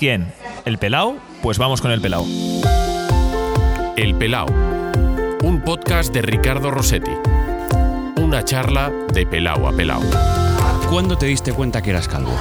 [0.00, 0.32] ¿Quién?
[0.64, 1.18] ¿El pelao?
[1.42, 2.24] Pues vamos con el pelao.
[3.98, 4.46] El Pelao,
[5.42, 7.10] un podcast de Ricardo Rossetti.
[8.16, 10.00] Una charla de pelao a pelao.
[10.88, 12.32] ¿Cuándo te diste cuenta que eras calvo?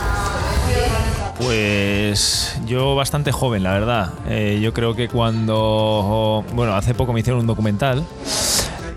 [1.37, 4.13] Pues yo bastante joven, la verdad.
[4.29, 8.05] Eh, yo creo que cuando, bueno, hace poco me hicieron un documental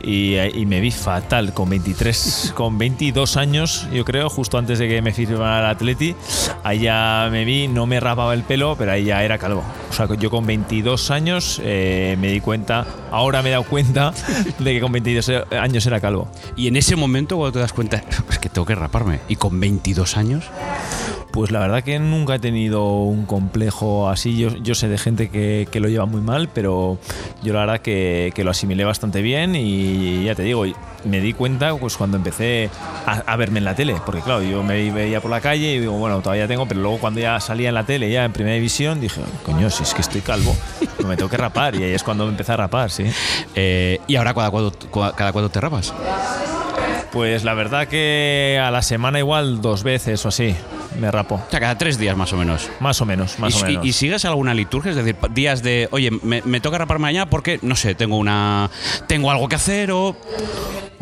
[0.03, 4.89] y, y me vi fatal con 23, con 22 años, yo creo, justo antes de
[4.89, 6.14] que me firmara el Atleti.
[6.64, 9.62] Ahí ya me vi, no me rapaba el pelo, pero ahí ya era calvo.
[9.91, 14.12] O sea, yo con 22 años eh, me di cuenta, ahora me he dado cuenta
[14.59, 16.28] de que con 22 años era calvo.
[16.56, 19.20] Y en ese momento, cuando te das cuenta, es que tengo que raparme.
[19.28, 20.45] Y con 22 años,
[21.32, 24.36] Pues la verdad que nunca he tenido un complejo así.
[24.36, 26.98] Yo, yo sé de gente que, que lo lleva muy mal, pero
[27.42, 30.66] yo la verdad que, que lo asimilé bastante bien y ya te digo,
[31.05, 32.68] me di cuenta pues cuando empecé
[33.06, 35.78] a, a verme en la tele, porque claro, yo me veía por la calle y
[35.80, 38.55] digo, bueno, todavía tengo, pero luego cuando ya salía en la tele, ya en primera
[38.55, 40.55] división, dije, coño, si es que estoy calvo,
[40.96, 43.06] pues me tengo que rapar y ahí es cuando me empecé a rapar, sí.
[43.55, 44.72] eh, ¿y ahora cada cuándo
[45.17, 45.94] cada cuándo te rapas?
[47.11, 50.55] Pues la verdad que a la semana igual dos veces o así
[50.98, 52.69] me rapo, O sea, cada tres días más o menos.
[52.81, 53.85] más o menos, más ¿Y, o menos.
[53.85, 54.91] y- y sigues alguna liturgia?
[54.91, 58.71] Es decir, días de, oye, me, me toca rapar mañana porque, no sé, tengo una
[59.07, 60.17] tengo algo que hacer o...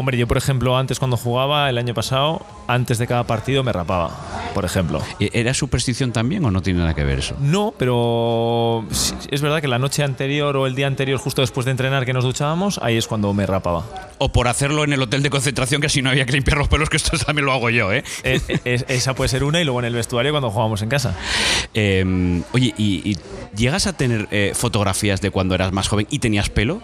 [0.01, 3.71] Hombre, yo por ejemplo antes cuando jugaba el año pasado, antes de cada partido me
[3.71, 4.11] rapaba,
[4.55, 5.03] por ejemplo.
[5.19, 7.37] ¿Era superstición también o no tiene nada que ver eso?
[7.39, 8.87] No, pero
[9.31, 12.15] es verdad que la noche anterior o el día anterior, justo después de entrenar que
[12.15, 13.85] nos duchábamos, ahí es cuando me rapaba.
[14.17, 16.69] O por hacerlo en el hotel de concentración, que así no había que limpiar los
[16.69, 18.03] pelos, que esto también lo hago yo, ¿eh?
[18.23, 21.15] Es- es- esa puede ser una y luego en el vestuario cuando jugábamos en casa.
[21.75, 23.19] Eh, oye, ¿y, y
[23.55, 26.81] llegas a tener eh, fotografías de cuando eras más joven y tenías pelo?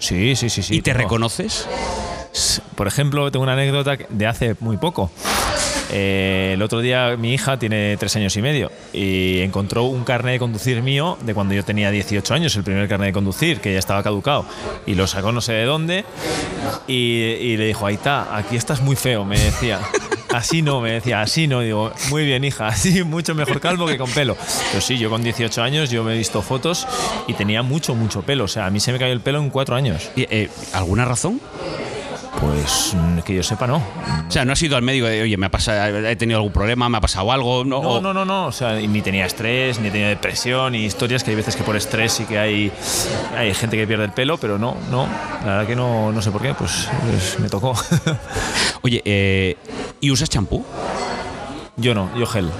[0.00, 0.74] Sí, sí, sí, sí.
[0.74, 1.04] ¿Y te tengo.
[1.04, 1.68] reconoces?
[2.74, 5.10] Por ejemplo, tengo una anécdota de hace muy poco.
[5.90, 10.32] Eh, el otro día mi hija tiene tres años y medio y encontró un carnet
[10.34, 13.72] de conducir mío de cuando yo tenía 18 años, el primer carnet de conducir, que
[13.72, 14.44] ya estaba caducado.
[14.86, 16.04] Y lo sacó no sé de dónde
[16.86, 19.80] y, le dijo, ahí está, aquí estás muy feo, me decía.
[20.34, 21.60] Así no, me decía, así no.
[21.60, 24.36] Digo, muy bien, hija, así mucho mejor calvo que con pelo.
[24.70, 26.86] Pero sí, yo con 18 años, yo me he visto fotos
[27.26, 28.44] y tenía mucho, mucho pelo.
[28.44, 30.10] O sea, a mí se me cayó el pelo en cuatro años.
[30.14, 31.40] Y, eh, ¿Alguna razón?
[32.40, 33.76] Pues mm, que yo sepa, no.
[33.76, 36.52] O sea, no has ido al médico de, oye, me ha pasado, he tenido algún
[36.52, 37.64] problema, me ha pasado algo.
[37.64, 38.46] No, No, no, no.
[38.46, 41.76] O sea, ni tenía estrés, ni tenía depresión, ni historias que hay veces que por
[41.76, 42.70] estrés sí que hay,
[43.36, 45.06] hay gente que pierde el pelo, pero no, no.
[45.44, 47.74] La verdad que no, no sé por qué, pues, pues me tocó.
[48.82, 49.56] Oye, eh,
[50.00, 50.64] ¿y usas champú?
[51.78, 52.50] yo no, yo gel,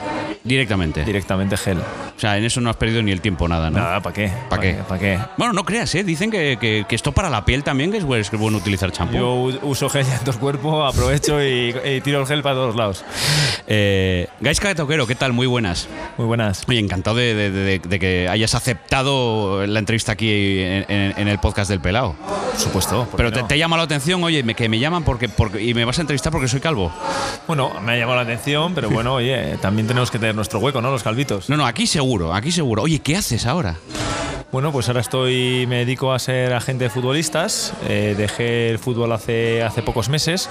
[0.45, 1.05] Directamente.
[1.05, 1.79] directamente gel.
[2.17, 3.79] O sea, en eso no has perdido ni el tiempo nada, ¿no?
[3.79, 4.33] Nada, ¿para qué?
[4.49, 4.73] ¿Pa' qué?
[4.89, 5.19] ¿Para qué?
[5.37, 6.03] Bueno, no creas, ¿eh?
[6.03, 8.91] Dicen que, que- que esto para la piel también que es, bueno- es bueno utilizar
[8.91, 9.17] champú.
[9.17, 12.75] Yo uso gel en todo el cuerpo, aprovecho y, y tiro el gel para todos
[12.75, 13.05] lados.
[13.67, 15.33] Eh, Gaisca Toquero, ¿qué tal?
[15.33, 15.89] Muy buenas.
[16.17, 16.63] Muy buenas.
[16.69, 21.29] Oye, encantado de, de- de- de que hayas aceptado la entrevista aquí en, en- en
[21.29, 22.15] el podcast del Pelao.
[22.15, 23.05] Por supuesto.
[23.05, 23.47] ¿por Pero te, no?
[23.47, 26.01] te llama la atención, oye, me- que me llaman porque, porque y me vas a
[26.01, 26.91] entrevistar porque soy calvo.
[27.47, 30.81] Bueno, me ha llamado la atención, pero bueno, oye, también tenemos que tener nuestro hueco,
[30.81, 30.91] ¿no?
[30.91, 31.51] Los calvitos.
[31.51, 32.83] No, no, aquí seguro, aquí seguro.
[32.83, 33.77] Oye, ¿qué haces ahora?
[34.53, 37.75] Bueno, pues ahora estoy, me dedico a ser agente de futbolistas.
[37.89, 40.49] Eh, dejé el fútbol hace, hace pocos meses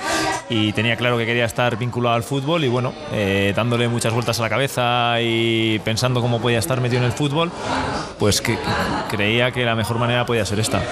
[0.49, 4.39] y tenía claro que quería estar vinculado al fútbol y bueno, eh, dándole muchas vueltas
[4.39, 7.51] a la cabeza y pensando cómo podía estar metido en el fútbol,
[8.19, 8.57] pues que
[9.09, 10.83] creía que la mejor manera podía ser esta,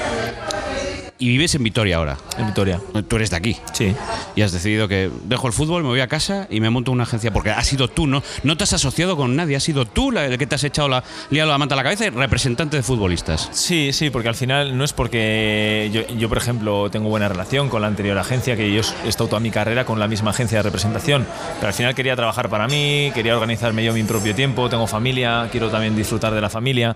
[1.19, 2.18] Y vives en Vitoria ahora.
[2.38, 2.79] en Vitoria.
[3.07, 3.57] Tú eres de aquí.
[3.72, 3.96] Sí.
[4.35, 7.03] Y has decidido que dejo el fútbol, me voy a casa y me monto una
[7.03, 7.31] agencia.
[7.31, 8.24] Porque has sido tú, ¿no?
[8.44, 10.90] No te has asociado con nadie, has sido tú la el que te has echado
[10.90, 13.50] la, liado la manta a la cabeza y representante de futbolistas.
[13.51, 17.69] Sí, sí, porque al final no es porque yo, yo, por ejemplo, tengo buena relación
[17.69, 20.59] con la anterior agencia, que yo he estado toda mi carrera con la misma agencia
[20.59, 21.25] de representación,
[21.56, 25.47] pero al final quería trabajar para mí, quería organizarme yo mi propio tiempo, tengo familia,
[25.51, 26.95] quiero también disfrutar de la familia.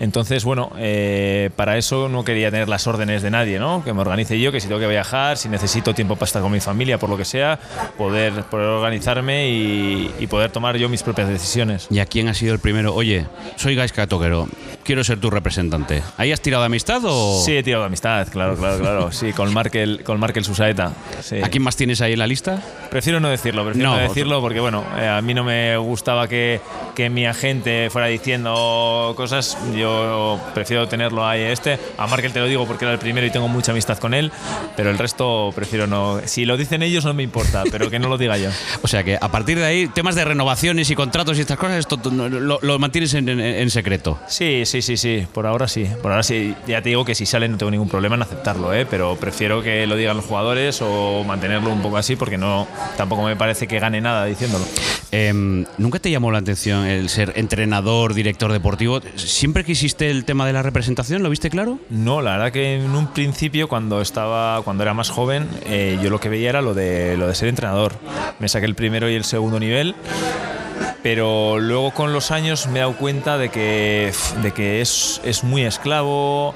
[0.00, 3.82] Entonces, bueno, eh, para eso no quería tener las órdenes de nadie, ¿no?
[3.84, 6.52] Que me organice yo, que si tengo que viajar, si necesito tiempo para estar con
[6.52, 7.58] mi familia, por lo que sea,
[7.96, 11.86] poder, poder organizarme y, y poder tomar yo mis propias decisiones.
[11.90, 12.94] ¿Y a quién ha sido el primero?
[12.94, 13.26] Oye,
[13.56, 14.48] soy Gaisca Toquero,
[14.84, 16.02] quiero ser tu representante.
[16.16, 17.42] ¿Ahí has tirado de amistad o.?
[17.44, 19.12] Sí, he tirado de amistad, claro, claro, claro.
[19.12, 20.92] Sí, con Markel, con Markel Susaeta.
[21.22, 21.36] Sí.
[21.42, 22.60] ¿A quién más tienes ahí en la lista?
[22.90, 26.28] Prefiero no decirlo, prefiero No, no, decirlo porque, bueno, eh, a mí no me gustaba
[26.28, 26.60] que,
[26.94, 29.56] que mi agente fuera diciendo cosas.
[29.74, 31.78] Yo prefiero tenerlo ahí este.
[31.96, 34.30] A Markel te lo digo porque era el primero y tengo mucha amistad con él,
[34.76, 36.20] pero el resto prefiero no.
[36.24, 38.50] Si lo dicen ellos no me importa, pero que no lo diga yo.
[38.82, 41.78] O sea que a partir de ahí, temas de renovaciones y contratos y estas cosas,
[41.78, 44.18] esto lo, lo mantienes en, en- en secreto.
[44.28, 45.26] Sí, sí, sí, sí.
[45.32, 45.86] Por ahora sí.
[46.02, 46.54] Por ahora sí.
[46.66, 48.86] Ya te digo que si sale no tengo ningún problema en aceptarlo, ¿eh?
[48.88, 52.66] pero prefiero que lo digan los jugadores o mantenerlo un poco así porque no
[52.96, 54.64] tampoco me parece que gane nada diciéndolo.
[55.12, 59.00] Em, ¿Nunca te llamó la atención el ser entrenador, director deportivo?
[59.16, 61.22] ¿Siempre quisiste el tema de la representación?
[61.22, 61.78] ¿Lo viste claro?
[61.90, 63.33] No, la verdad que en un principio
[63.68, 67.26] cuando estaba, cuando era más joven, eh, yo lo que veía era lo de lo
[67.26, 67.92] de ser entrenador.
[68.38, 69.94] Me saqué el primero y el segundo nivel
[71.02, 74.12] pero luego con los años me he dado cuenta de que,
[74.42, 76.54] de que es, es muy esclavo,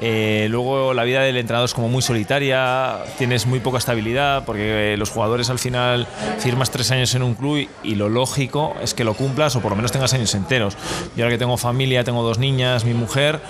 [0.00, 4.96] eh, luego la vida del entrenador es como muy solitaria, tienes muy poca estabilidad, porque
[4.96, 6.06] los jugadores al final
[6.38, 9.70] firmas tres años en un club y, lo lógico es que lo cumplas o por
[9.72, 10.76] lo menos tengas años enteros.
[11.14, 13.40] Yo ahora que tengo familia, tengo dos niñas, mi mujer,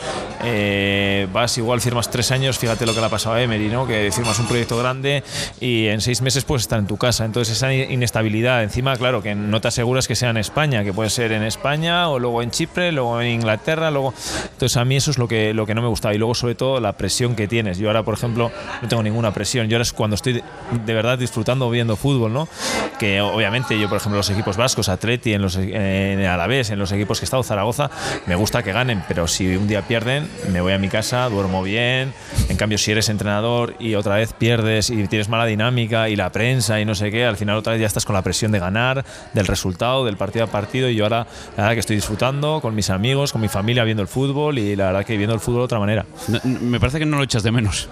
[0.44, 3.86] eh, vas igual, firmas tres años, fíjate lo que le ha pasado a Emery, ¿no?
[3.86, 5.22] que firmas un proyecto grande
[5.60, 7.24] y en seis meses puedes estar en tu casa.
[7.24, 11.10] Entonces esa inestabilidad, encima, claro, que no te aseguras que sea en España, que puede
[11.10, 14.14] ser en España o luego en Chipre, luego en Inglaterra, luego...
[14.44, 16.14] Entonces a mí eso es lo que, lo que no me gustaba.
[16.14, 17.78] Y luego sobre todo la presión que tienes.
[17.78, 18.50] Yo ahora, por ejemplo,
[18.80, 19.68] no tengo ninguna presión.
[19.68, 20.42] Yo ahora es cuando estoy
[20.84, 22.48] de verdad disfrutando viendo fútbol, ¿no?
[22.98, 26.92] Que obviamente yo, por ejemplo, los equipos vascos, Atleti, en los en Alavés, en los
[26.92, 27.90] equipos que he estado, Zaragoza,
[28.26, 31.62] me gusta que ganen, pero si un día pierden, me voy a mi casa, duermo
[31.62, 32.12] bien.
[32.48, 36.30] En cambio, si eres entrenador y otra vez pierdes y tienes mala dinámica y la
[36.30, 38.58] prensa y no sé qué, al final otra vez ya estás con la presión de
[38.58, 42.60] ganar, del resultado, del partido a partido y yo ahora la verdad que estoy disfrutando
[42.60, 45.40] con mis amigos, con mi familia viendo el fútbol y la verdad que viendo el
[45.40, 46.06] fútbol de otra manera.
[46.44, 47.88] me parece que no lo echas de menos.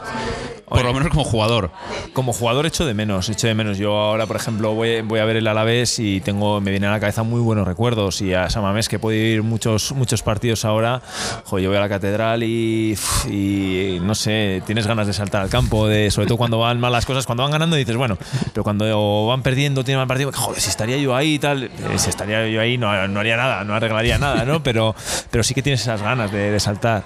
[0.70, 1.72] Por lo menos como jugador.
[2.12, 3.76] Como jugador echo de menos, echo de menos.
[3.76, 6.92] Yo ahora, por ejemplo, voy, voy a ver el Alavés y tengo, me vienen a
[6.92, 8.20] la cabeza muy buenos recuerdos.
[8.22, 11.02] Y a Samamés, que puedo ir muchos, muchos partidos ahora,
[11.50, 12.96] yo voy a la catedral y,
[13.28, 16.92] y, no sé, tienes ganas de saltar al campo, de, sobre todo cuando van mal
[16.92, 18.16] las cosas, cuando van ganando dices, bueno,
[18.52, 21.70] pero cuando van perdiendo, tienen mal partido, joder, si estaría yo ahí y tal, eh,
[21.96, 24.62] si estaría yo ahí no, no, haría nada, no arreglaría nada, ¿no?
[24.62, 24.94] Pero,
[25.30, 27.04] pero sí que tienes esas ganas de, de saltar.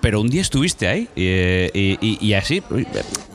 [0.00, 1.24] Pero un día estuviste ahí y,
[1.74, 2.62] y, y así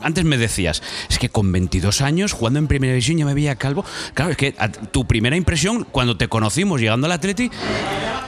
[0.02, 3.56] antes me decías, es que con 22 años, jugando en primera división, ya me veía
[3.56, 3.84] calvo.
[4.14, 4.54] Claro, es que
[4.90, 7.50] tu primera impresión cuando te conocimos llegando al Atleti,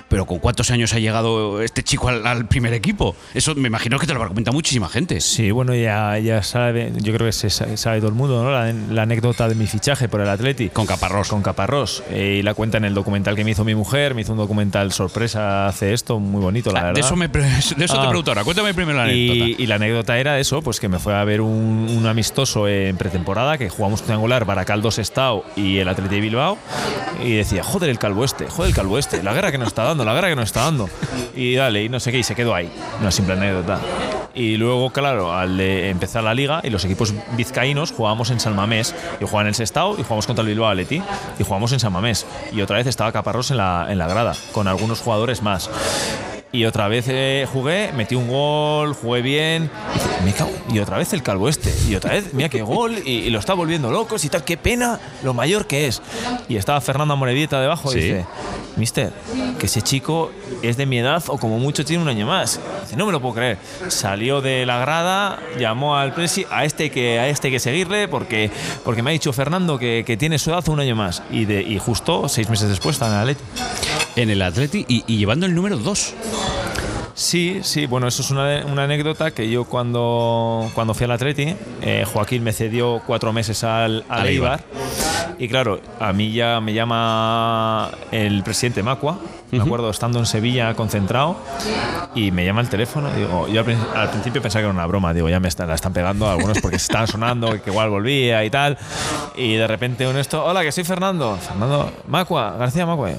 [0.08, 3.16] pero ¿con cuántos años ha llegado este chico al, primer equipo?
[3.34, 5.20] Eso me imagino que te lo va a comentar muchísima gente.
[5.20, 8.50] Sí, bueno, ya, ya sabe, yo creo que se sabe todo el mundo, ¿no?
[8.50, 10.70] La, anécdota de mi fichaje por el Atleti.
[10.70, 11.28] Con Caparrós.
[11.28, 12.02] Con Caparrós.
[12.10, 14.38] Eh, y la cuenta en el documental que me hizo mi mujer, me hizo un
[14.38, 16.94] documental sorpresa hace esto, muy bonito, la ah, verdad.
[16.94, 18.08] De eso, me, de eso te ah.
[18.08, 19.62] pregunto ahora, cuéntame primero la anécdota.
[19.62, 23.56] Y, la anécdota era eso, pues que me fue a ver un, amistoso en pretemporada,
[23.56, 26.58] que jugamos triangular, Baracaldos Estado y el Atleti Bilbao,
[27.22, 29.84] y decía, joder el calvo este, joder el calvo este, la guerra que nos está
[29.84, 30.88] dando, la guerra que nos está dando.
[31.34, 32.70] Y dale, y no sé qué, y se quedó ahí.
[33.00, 33.80] Una simple anécdota.
[34.34, 38.56] Y luego, claro, al de empezar la liga y los equipos vizcaínos jugábamos en San
[38.56, 38.94] Mamés.
[39.20, 41.02] Y jugaban en el Sestao y jugamos contra el Bilbao Atleti.
[41.38, 42.26] Y jugamos en San Mamés.
[42.52, 45.70] Y otra vez estaba Caparrós en la, en la grada, con algunos jugadores más.
[46.54, 49.68] Y otra vez eh, jugué, metí un gol, jugué bien.
[50.72, 51.74] Y, otra vez el calvo este.
[51.88, 52.96] Y otra vez, mira qué gol.
[53.04, 54.44] Y, lo está volviendo locos y tal.
[54.44, 56.00] Qué pena lo mayor que es.
[56.48, 58.26] Y estaba Fernando Moredita debajo y dice:
[58.76, 59.12] Mister,
[59.58, 60.30] que ese chico
[60.62, 62.60] es de mi edad o como mucho tiene un año más.
[62.82, 63.58] Dice, no me lo puedo creer.
[63.88, 68.52] Salió de la grada, llamó al presi, a este que a este que seguirle porque,
[68.84, 71.24] porque me ha dicho Fernando que, tiene su edad un año más.
[71.32, 73.42] Y, de, y justo seis meses después está en el Atleti.
[74.16, 76.14] En el Atleti y, llevando el número 2.
[77.14, 82.04] Sí, sí, bueno, eso es una, anécdota que yo cuando, cuando fui al Atleti, eh,
[82.12, 84.60] Joaquín me cedió cuatro meses al, al Eibar.
[85.38, 89.18] Y claro, a mí ya me llama el presidente Macua,
[89.50, 91.36] me acuerdo estando en Sevilla concentrado,
[92.14, 93.10] y me llama el teléfono.
[93.10, 96.28] Digo, yo al, principio pensaba que era una broma, digo, ya me la están pegando
[96.28, 98.78] algunos porque se están sonando, que igual volvía y tal.
[99.36, 101.36] Y de repente un esto, hola, que soy Fernando.
[101.36, 103.10] Fernando Macua, García Macua.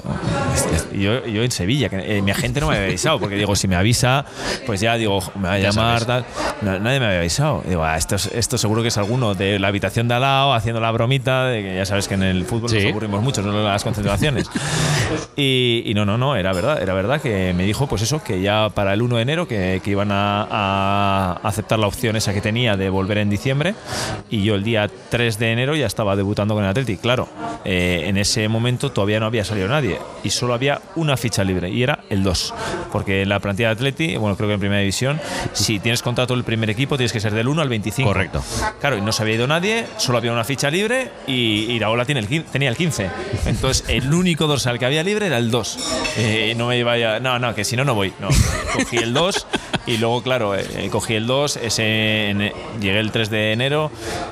[0.94, 3.56] Y yo, yo en Sevilla, que eh, mi agente no me había avisado, porque digo,
[3.56, 4.26] si me avisa,
[4.66, 6.26] pues ya digo, me va a llamar, tal.
[6.62, 7.64] nadie me había avisado.
[7.68, 10.82] Digo, ah, esto, esto seguro que es alguno de la habitación de al lado haciendo
[10.82, 13.84] la bromita, de que ya sabes que en el fútbol nos aburrimos mucho, no las
[13.84, 14.50] concentraciones.
[15.36, 18.70] y, no, no, no, era verdad, era verdad que me dijo, pues eso, que ya
[18.74, 22.76] para el 1 de enero que, que iban a, aceptar la opción esa que tenía
[22.76, 23.76] de volver en diciembre.
[24.30, 26.98] Y yo el día 3 de enero ya estaba debutando con el Atleti.
[26.98, 27.28] Claro,
[27.64, 31.70] eh, en ese momento todavía no había salido nadie y solo había una ficha libre
[31.70, 32.54] y era el 2.
[32.92, 35.20] Porque en la plantilla de Atleti, bueno, creo que en primera división,
[35.54, 38.08] si tienes contrato del primer equipo, tienes que ser del 1 al 25.
[38.10, 38.44] Correcto.
[38.80, 41.90] Claro, y no se había ido nadie, solo había una ficha libre y, y la
[41.90, 43.10] ola tiene el, tenía el 15.
[43.46, 45.78] Entonces, el único dorsal que había libre era el 2.
[46.18, 48.14] Eh, no me iba ya, no, no, que si no, no voy.
[48.20, 48.30] No,
[48.74, 49.48] cogí el 2
[49.88, 53.92] y luego, claro, eh, cogí el 2, ese, en- llegué el 3 de enero,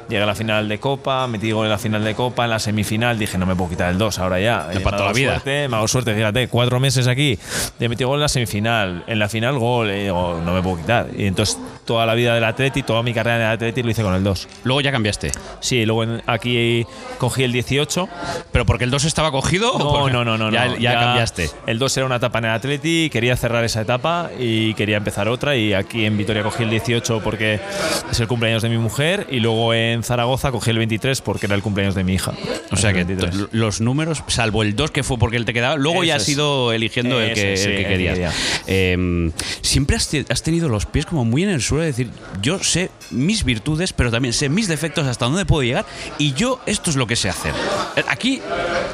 [0.09, 2.59] llegué a la final de Copa, metí gol en la final de Copa, en la
[2.59, 4.67] semifinal dije, no me puedo quitar el 2 ahora ya.
[4.71, 5.31] Eh, me ha toda dado la vida.
[5.33, 7.37] Suerte, me hago suerte, fíjate, cuatro meses aquí,
[7.79, 10.77] de metí gol en la semifinal, en la final gol, y digo, no me puedo
[10.77, 11.08] quitar.
[11.17, 14.03] Y entonces toda la vida del Atleti, toda mi carrera en el Atleti lo hice
[14.03, 14.48] con el 2.
[14.63, 15.32] Luego ya cambiaste.
[15.60, 16.86] Sí, luego en- aquí
[17.17, 18.08] cogí el 18.
[18.51, 19.72] ¿Pero porque el 2 estaba cogido?
[19.74, 20.51] o No, porque- no, no, no.
[20.51, 20.77] Ya, no.
[20.77, 21.50] ya cambiaste.
[21.67, 25.27] El 2 era una etapa en el Atleti, quería cerrar esa etapa y quería empezar
[25.27, 25.55] otra.
[25.55, 27.60] Y aquí en Vitoria cogí el 18 porque
[28.12, 29.27] es el cumpleaños de mi mujer.
[29.29, 32.32] Y luego en Zaragoza cogí el 23 porque era el cumpleaños de mi hija.
[32.72, 33.50] O sea que 23.
[33.50, 36.22] t- los números, salvo el 2 que fue porque él te quedaba, luego ya Eso
[36.24, 36.36] has es.
[36.36, 38.13] ido eligiendo el Eso que, es, sí, el que el que querías.
[38.13, 38.31] quería.
[38.67, 39.31] Eh,
[39.62, 42.10] siempre has, te- has tenido los pies como muy en el suelo de decir,
[42.41, 45.86] yo sé mis virtudes, pero también sé mis defectos, hasta dónde puedo llegar,
[46.17, 47.53] y yo esto es lo que sé hacer.
[47.95, 48.41] Eh, Aquí,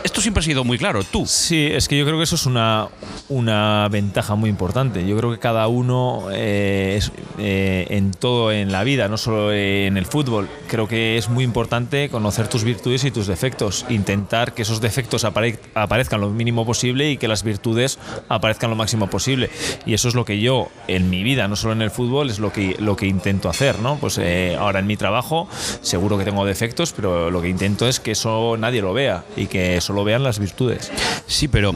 [0.04, 1.26] esto siempre ha sido muy claro, tú.
[1.26, 2.88] Sí, es que yo creo que eso es una,
[3.28, 5.06] una ventaja muy importante.
[5.08, 9.52] Yo creo que cada uno eh, es, eh, en todo en la vida, no solo
[9.54, 13.86] en el fútbol, creo que es muy importante conocer tus virtudes y tus defectos.
[13.90, 18.00] Intentar que esos defectos apare- aparezcan lo mínimo posible y que las virtudes
[18.30, 19.50] aparezcan lo máximo posible.
[19.86, 22.40] Y eso es lo que yo en mi vida, no solo en el fútbol, es
[22.40, 23.80] lo que, lo que intento hacer.
[23.80, 23.98] ¿no?
[23.98, 25.48] Pues eh, ahora en mi trabajo
[25.82, 29.48] seguro que tengo defectos, pero lo que intento es que eso nadie lo vea y
[29.48, 30.92] que solo vean las virtudes.
[31.28, 31.76] Sí, pero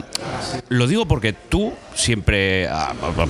[0.68, 3.26] lo digo porque tú siempre, ah, ah,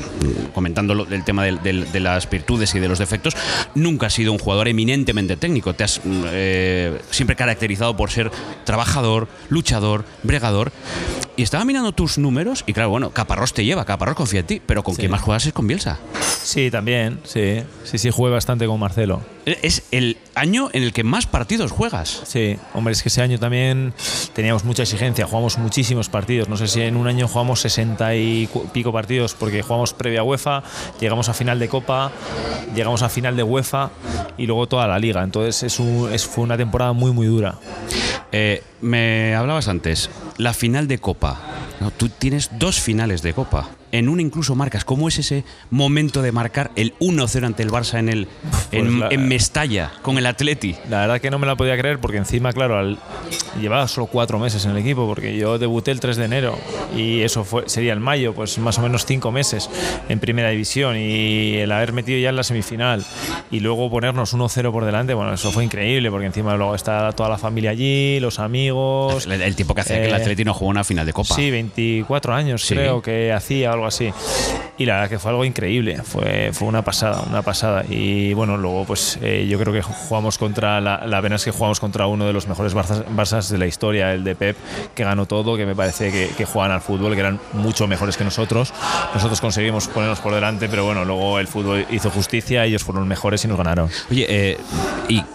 [0.55, 3.35] comentando lo- el tema del- de, las virtudes y de los defectos,
[3.75, 5.75] nunca has sido un jugador eminentemente técnico.
[5.75, 8.31] Te has mm, eh, siempre caracterizado por ser
[8.65, 10.73] trabajador, luchador, bregador.
[11.37, 14.63] Y estaba mirando tus números y claro, bueno, Caparrós te lleva, Caparrós confía en ti,
[14.65, 15.01] pero con Sí.
[15.01, 15.99] quién más juegas es con Bielsa.
[16.43, 17.63] Sí, también, sí.
[17.85, 19.21] Sí, sí, jugué bastante con Marcelo.
[19.47, 22.23] Es el año en el que más partidos juegas.
[22.25, 23.93] Sí, hombre, es que ese año también
[24.33, 26.49] teníamos mucha exigencia, jugamos muchísimos partidos.
[26.49, 30.63] No sé si en un año jugamos 60 y pico partidos porque jugamos previa UEFA,
[30.99, 32.11] llegamos a final de Copa,
[32.75, 33.91] llegamos a final de UEFA
[34.39, 35.23] y luego toda la liga.
[35.23, 37.57] Entonces es un- es- fue una temporada muy, muy dura.
[38.33, 40.09] Eh, me hablabas antes,
[40.39, 41.39] la final de Copa.
[41.81, 43.69] No, tú tienes dos finales de Copa.
[43.99, 44.85] En una incluso marcas.
[44.85, 48.29] ¿Cómo es ese momento de marcar el 1-0 ante el Barça en el
[48.73, 50.75] en, la- en Mestalla con el Atleti?
[50.91, 52.99] La verdad que no me la podía creer porque encima, claro, al-
[53.61, 56.59] llevaba solo cuatro meses en el equipo porque yo debuté el 3 de enero
[56.97, 59.71] y eso fue sería el mayo, pues más o menos cinco meses
[60.09, 63.05] en primera división y el haber metido ya en la semifinal
[63.51, 67.29] y luego ponernos 1-0 por delante, bueno, eso fue increíble porque encima luego está toda
[67.29, 69.27] la familia allí, los amigos.
[69.27, 71.35] El, el tiempo que hacía que el Eh, Atleti no jugó una final de Copa.
[71.35, 72.75] Sí, 24 años Sí.
[72.75, 74.13] creo que hacía algo así.
[74.77, 77.85] Y la verdad que fue algo increíble, fue, fue una pasada, una pasada.
[77.89, 81.53] Y bueno, luego pues eh, yo creo que jugamos contra, la, la pena es que
[81.53, 84.57] jugamos contra uno de los mejores Barças, Barças de la historia, el de Pep,
[84.95, 88.25] que ganó todo, que me parece que, juegan al fútbol, que eran mucho mejores que
[88.25, 88.75] nosotros.
[89.15, 93.45] Nosotros conseguimos ponernos por delante, pero bueno, luego el fútbol hizo justicia, ellos fueron mejores
[93.45, 93.89] y nos ganaron.
[94.11, 94.59] Oye, eh,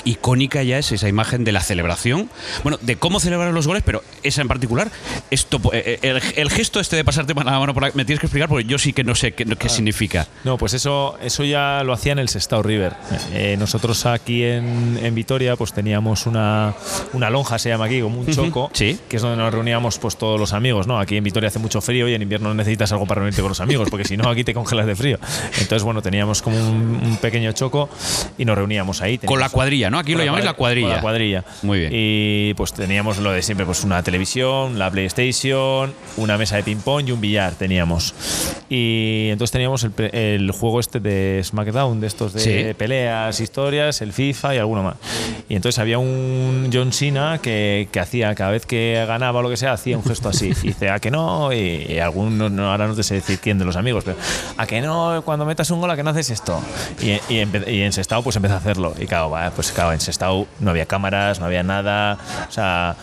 [0.03, 2.29] icónica ya es esa imagen de la celebración.
[2.63, 4.91] Bueno, de cómo celebrar los goles, pero esa en particular,
[5.31, 5.99] esto, eh,
[6.35, 8.77] el, gesto este de pasarte la mano por la, me tienes que explicar porque yo
[8.77, 10.27] sí que no sé qué, qué significa.
[10.43, 12.93] No, pues eso, eso ya lo hacía en el Sestao River.
[13.33, 16.73] Eh, nosotros aquí en, en Vitoria pues teníamos una,
[17.13, 18.97] una lonja, se llama aquí, como un choco, sí.
[19.09, 20.87] que es donde nos reuníamos pues todos los amigos.
[20.87, 20.99] ¿no?
[20.99, 23.59] Aquí en Vitoria hace mucho frío y en invierno necesitas algo para reunirte con los
[23.61, 25.17] amigos, porque si no aquí te congelas de frío.
[25.59, 27.89] Entonces, bueno, teníamos como un, un pequeño choco
[28.37, 29.17] y nos reuníamos ahí.
[29.19, 29.99] Con la cuadrilla, ¿no?
[29.99, 30.87] Aquí lo llamáis la cuadri- cuadrilla.
[30.87, 31.43] con la cuadrilla.
[31.63, 31.91] Muy bien.
[31.93, 37.07] Y pues teníamos lo de siempre, pues una televisión, la PlayStation, una mesa de ping-pong
[37.07, 38.13] y un billar teníamos.
[38.69, 42.73] Y entonces teníamos el, el juego este de SmackDown, de estos de Sí.
[42.77, 44.95] peleas, historias, el FIFA y alguno más.
[45.49, 49.49] Y entonces había un John Cena que, que hacía, cada vez que ganaba o lo
[49.49, 50.47] que sea, hacía un gesto así.
[50.63, 53.57] Y dice, a que no, y, y algunos, no, ahora no te sé decir quién
[53.59, 54.17] de los amigos, pero
[54.57, 56.61] a que no, cuando metas un gol, a que no haces esto.
[57.01, 58.93] Y, y, y en Sestao pues empezó a hacerlo.
[58.99, 62.95] Y claro, pues claro, en Sestao no había cámaras, no había nada, o sea,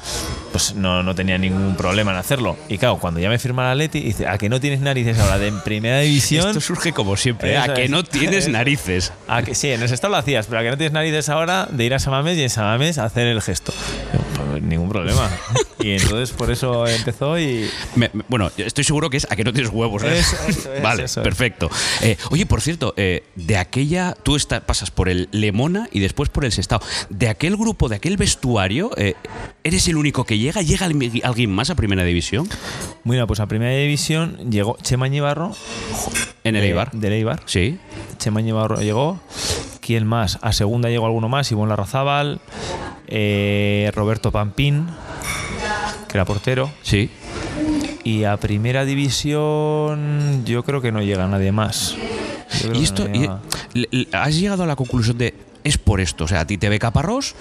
[0.52, 2.56] pues no, no tenía ningún problema en hacerlo.
[2.68, 5.38] Y claro, cuando ya me firma la Leti, dice, a que no tienes narices ahora
[5.38, 6.48] de en primera división.
[6.48, 7.56] Esto surge como siempre, ¿eh?
[7.58, 9.12] A que no tienes narices.
[9.28, 11.66] A que, sí, en el Sestao lo hacías, pero a que no tienes narices ahora
[11.70, 13.72] de ir a Samames y en Samames hacer el gesto.
[14.50, 15.30] Pues, ningún problema.
[15.78, 17.68] Y entonces por eso empezó y.
[17.94, 20.02] Me- me- bueno, estoy seguro que es a que no tienes huevos.
[20.02, 20.18] ¿eh?
[20.18, 21.24] Eso, eso es, vale, eso es.
[21.24, 21.70] perfecto.
[22.00, 26.30] Eh, oye, por cierto, eh, de aquella, tú está- pasas por el Lemona y después
[26.30, 26.80] por el Sestao.
[27.10, 29.14] De aquel grupo, de aquel vestuario, eh,
[29.64, 30.62] ¿eres el único que llega?
[30.62, 32.48] ¿Llega alguien más a Primera División?
[33.04, 35.54] Bueno, pues a primera división llegó Chema Ñibarro.
[36.44, 36.90] En el Eibar.
[36.92, 37.42] Del Eibar.
[37.46, 37.78] Sí.
[38.18, 39.20] Chema llegó.
[39.80, 40.38] ¿Quién más?
[40.42, 42.40] A segunda llegó alguno más, Ivonne Larrazábal,
[43.06, 44.88] eh, Roberto Pampín,
[46.08, 46.70] que era portero.
[46.82, 47.10] Sí.
[48.02, 51.94] Y a primera división yo creo que no llega nadie más.
[52.74, 53.40] Y esto, no
[54.12, 55.34] ¿has llegado a la conclusión de
[55.66, 56.24] es por esto?
[56.24, 57.34] O sea, a ti te ve Caparrós,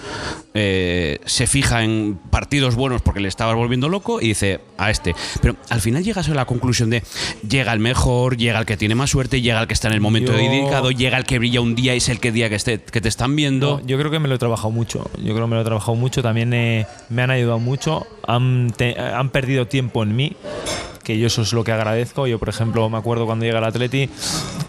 [0.54, 5.16] eh, se fija en partidos buenos porque le estabas volviendo loco y dice a este.
[5.42, 7.04] Pero al final llegas a la conclusión de
[7.48, 10.02] llega el mejor, llega el que tiene más suerte, llega el que está en el
[10.02, 12.56] momento Yo- dedicado, llega el que brilla un día y es el que día que,
[12.56, 13.80] esté, que te están viendo.
[13.80, 15.10] No, yo creo que me lo he trabajado mucho.
[15.18, 16.22] Yo creo que me lo he trabajado mucho.
[16.22, 18.06] También eh, me han ayudado mucho.
[18.28, 20.36] Han, te- han perdido tiempo en mí,
[21.04, 22.28] que yo eso es lo que agradezco.
[22.28, 24.10] Yo, por ejemplo, me acuerdo cuando llegué al Atleti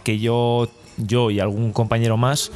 [0.04, 2.52] que yo, yo y algún compañero más,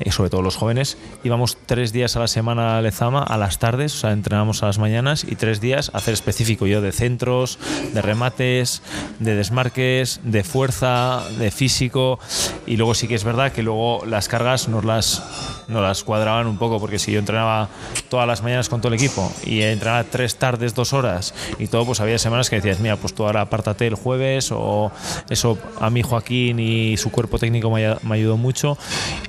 [0.00, 3.58] eh, sobre todo los jóvenes, íbamos tres días a la semana a Lezama a las
[3.58, 6.92] tardes, o sea, entrenábamos a las mañanas y tres días a hacer específico yo de
[6.92, 7.58] centros,
[7.92, 8.82] de remates,
[9.18, 12.18] de desmarques, de fuerza, de físico.
[12.66, 15.22] Y luego sí que es verdad que luego las cargas nos las,
[15.68, 17.68] nos las cuadraban un poco porque si yo entrenaba
[18.08, 21.86] todas las mañanas con todo el equipo y entrenaba tres tardes, dos horas y todo,
[21.86, 24.90] pues había semanas que decías, mira, pues tú ahora apártate el jueves o
[25.30, 28.76] eso a mí Joaquín y su cuerpo técnico me, ay- me ayudó mucho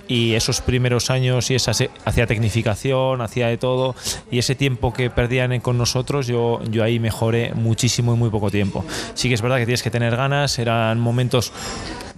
[0.07, 3.95] y esos primeros años y esa hacía tecnificación, hacía de todo
[4.31, 8.51] y ese tiempo que perdían con nosotros yo, yo ahí mejoré muchísimo en muy poco
[8.51, 8.83] tiempo.
[9.13, 11.51] Sí que es verdad que tienes que tener ganas, eran momentos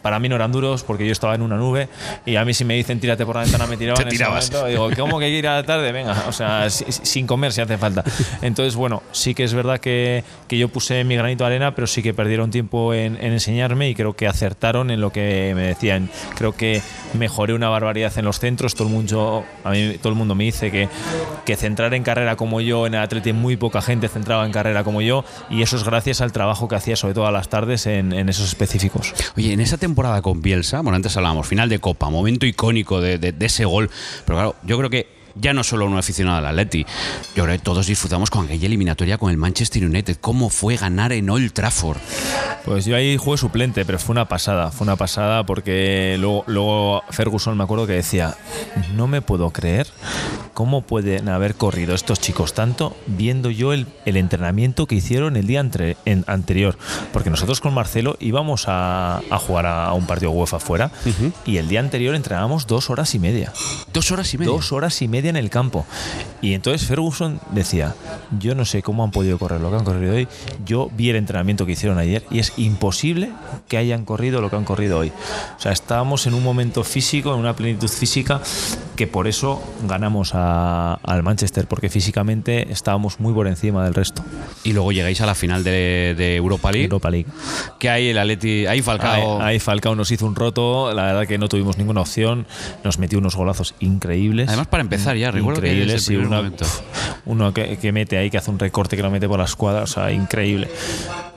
[0.01, 1.89] para mí no eran duros porque yo estaba en una nube
[2.25, 4.17] y a mí si me dicen tírate por la ventana me tiraba Te en ese
[4.17, 4.51] tirabas.
[4.51, 4.67] momento.
[4.67, 5.91] Digo, ¿cómo que hay que ir a la tarde?
[5.91, 8.03] Venga, o sea, si- si- sin comer si hace falta.
[8.41, 11.87] Entonces, bueno, sí que es verdad que, que yo puse mi granito de arena, pero
[11.87, 15.63] sí que perdieron tiempo en, en enseñarme y creo que acertaron en lo que me
[15.63, 16.09] decían.
[16.35, 16.81] Creo que
[17.13, 18.75] mejoré una barbaridad en los centros.
[18.75, 20.89] Todo el mundo, a mí, todo el mundo me dice que,
[21.45, 24.83] que centrar en carrera como yo, en el atleti muy poca gente centraba en carrera
[24.83, 27.85] como yo y eso es gracias al trabajo que hacía sobre todo a las tardes
[27.87, 29.13] en, en esos específicos.
[29.35, 33.33] Oye, en esa temporada con Bielsa, bueno, antes hablábamos, final de Copa, momento icónico de,
[33.39, 33.89] ese gol,
[34.25, 36.85] pero claro, yo creo que ya no solo un aficionado al Atleti,
[37.35, 40.17] yo creo que todos disfrutamos con aquella eliminatoria con el Manchester United.
[40.19, 41.99] ¿Cómo fue ganar en Old Trafford?
[42.65, 47.03] Pues yo ahí jugué suplente, pero fue una pasada, fue una pasada porque luego, luego
[47.11, 48.35] Ferguson me acuerdo que decía,
[48.95, 49.87] no me puedo creer
[50.57, 55.45] cómo pueden haber corrido estos chicos tanto viendo yo el, el entrenamiento que hicieron el
[55.45, 56.79] día entre- en- anterior.
[57.13, 60.89] Porque nosotros con Marcelo íbamos a, a jugar a, a un partido UEFA fuera
[61.45, 63.53] y el día anterior entrenábamos dos horas y media.
[63.93, 64.51] Dos horas y media.
[64.51, 65.85] Dos horas y media en el campo.
[66.41, 67.93] Y entonces Ferguson decía,
[68.39, 70.27] yo no sé cómo han podido correr lo que han corrido hoy.
[70.65, 73.29] Yo vi el entrenamiento que hicieron ayer y es imposible
[73.67, 75.11] que hayan corrido lo que han corrido hoy.
[75.55, 78.41] O sea, estábamos en un momento físico, en una plenitud física,
[78.95, 84.23] que por eso ganamos a- al Manchester, porque físicamente estábamos muy por encima del resto.
[84.63, 86.85] Y luego llegáis a la final de, de Europa League.
[86.85, 87.27] Europa League.
[87.79, 89.41] Que hay el Atleti, ahí Falcao.
[89.41, 92.45] Ahí, ahí Falcao nos hizo un roto, la verdad que no tuvimos ninguna opción,
[92.83, 94.47] nos metió unos golazos increíbles.
[94.47, 96.51] Además, para empezar ya, recuerdo que increíbles el y una-
[97.25, 99.83] uno que, que mete ahí, que hace un recorte que lo mete por la escuadra,
[99.83, 100.69] o sea, increíble,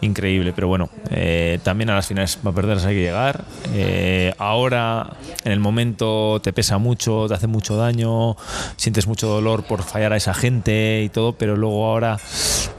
[0.01, 0.53] increíble.
[0.55, 3.45] Pero bueno, eh, también a las finales para perderlas hay que llegar.
[3.75, 5.11] Eh, ahora,
[5.45, 8.37] en el momento, te pesa mucho, te hace mucho daño,
[8.77, 12.19] sientes mucho dolor por fallar a esa gente y todo, pero luego ahora,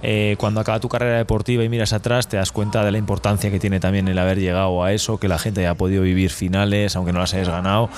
[0.04, 3.52] eh, cuando acaba tu carrera deportiva y miras atrás, te das cuenta de la importancia
[3.52, 6.96] que tiene también el haber llegado a eso, que la gente haya podido vivir finales,
[6.96, 7.90] aunque no las hayas ganado,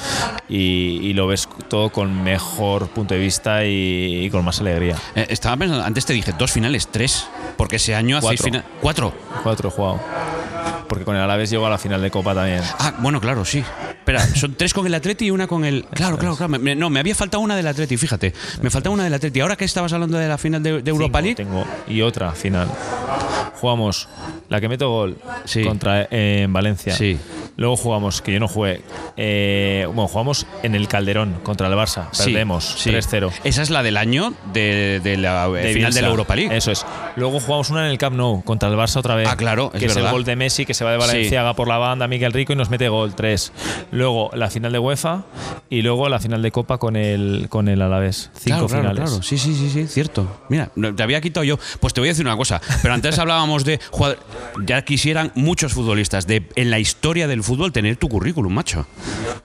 [0.50, 4.96] y, y lo ves todo con mejor punto de vista y- y con más alegría.
[5.16, 7.28] Eh, estaba pensando, antes te dije dos finales, tres.
[7.58, 8.44] Porque ese año Cuatro.
[8.46, 8.64] final.
[8.82, 9.14] Cuatro.
[9.44, 10.00] Cuatro he jugado.
[10.88, 12.62] Porque con el Alavés llegó a la final de Copa también.
[12.80, 13.63] Ah, bueno, claro, sí.
[13.99, 15.86] Espera, son tres con el Atleti y una con el.
[15.93, 16.60] Claro, claro, claro.
[16.60, 18.34] Me- no, me había faltado una del Atleti, fíjate.
[18.62, 19.39] Me faltaba una del Atleti.
[19.39, 21.36] Ahora que estabas hablando de la final de, de Europa League.
[21.36, 22.67] Tengo, y otra final.
[23.56, 24.08] Jugamos
[24.49, 25.63] la que meto gol Sí.
[25.63, 26.93] contra eh, en Valencia.
[26.95, 27.17] Sí.
[27.56, 28.82] Luego jugamos, que yo no jugué.
[29.18, 32.08] eh, bueno, jugamos en el Calderón contra el Barça.
[32.12, 32.89] Sí, Perdemos sí.
[32.89, 33.32] 3-0.
[33.44, 36.08] Esa es la del año de, de la eh, de final de la.
[36.08, 36.56] Europa League.
[36.56, 36.86] Eso es.
[37.16, 39.28] Luego jugamos una en el Camp Nou contra el Barça otra vez.
[39.30, 41.68] Ah, claro, es Que es, el gol de Messi que se va de Valenciaga por
[41.68, 43.52] la banda, Miguel Rico y nos mete gol 3.
[43.92, 45.24] Luego la final de UEFA
[45.70, 48.32] y luego la final de Copa con el con el Alavés.
[48.34, 49.04] Cinco Claro, claro, finales.
[49.10, 49.24] claro.
[49.24, 50.42] Sí, sí, sí, sí, cierto.
[50.50, 51.58] Mira, te había quitado yo.
[51.80, 52.62] Pues te voy a decir una cosa.
[52.82, 53.80] Pero antes hablábamos de
[54.66, 58.86] Ya quisieran muchos futbolistas de en la historia del fútbol tener tu currículum, macho.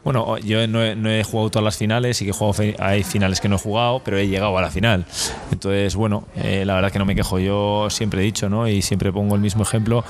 [0.04, 3.02] Bueno, yo no he, no he jugado todas las finales y que he jugado hay
[3.02, 5.04] finales que no he jugado, pero he llegado a la final.
[5.52, 7.38] Entonces, bueno, eh, la verdad que no me quejo.
[7.38, 8.68] Yo siempre he dicho, ¿no?
[8.68, 10.04] Y siempre pongo el mismo ejemplo,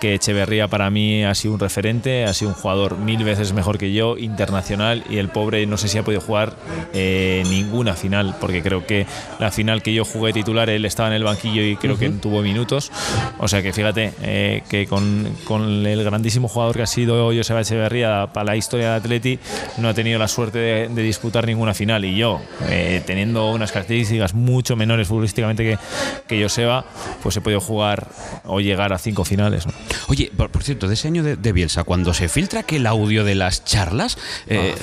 [0.00, 3.78] que Echeverría para mí ha sido un referente, ha sido un jugador mil veces mejor
[3.78, 6.56] que yo, internacional, y el pobre no sé si ha podido jugar
[6.92, 9.06] eh, ninguna final, porque creo que
[9.38, 12.42] la final que yo jugué titular, él estaba en el banquillo y creo que tuvo
[12.42, 12.90] minutos.
[13.38, 17.40] O sea que fíjate, eh, que con, con el grandísimo jugador que ha sido ejemplo,
[17.40, 19.38] Joseba Echeverría, para la historia de Atleti,
[19.78, 22.04] no ha tenido la suerte de, de disputar ninguna final.
[22.04, 25.78] Y yo, eh, teniendo unas características mucho menores futbolísticamente que,
[26.26, 26.84] que Joseba,
[27.22, 28.08] pues he podido jugar
[28.44, 29.66] o llegar a cinco finales.
[29.66, 29.72] ¿no?
[30.08, 32.86] Oye, por, por cierto, de ese año de, de Bielsa, cuando se filtra que el
[32.86, 34.74] audio de las charlas, eh,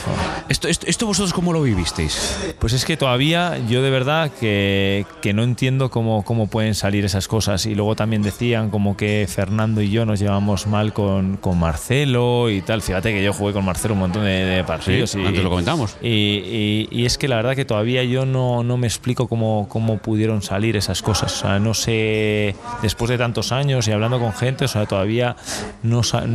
[0.50, 2.56] esto, esto, esto vosotros cómo lo vivisteis?
[2.60, 7.06] Pues es que todavía yo de verdad que, que no entiendo cómo, cómo pueden salir
[7.06, 7.66] esas cosas.
[7.66, 12.35] Y luego también decían como que Fernando y yo nos llevamos mal con, con Marcelo
[12.50, 12.82] y tal.
[12.82, 15.12] Fíjate que yo jugué con Marcelo un montón de, de partidos.
[15.12, 15.98] Sí, y, antes lo comentamos.
[16.02, 19.68] Y, y- y es que la verdad que todavía yo no, no me explico cómo,
[19.70, 21.34] cómo pudieron salir esas cosas.
[21.34, 25.36] O sea, no sé, después de tantos años y hablando con gente, o sea, todavía
[25.84, 26.28] no sé,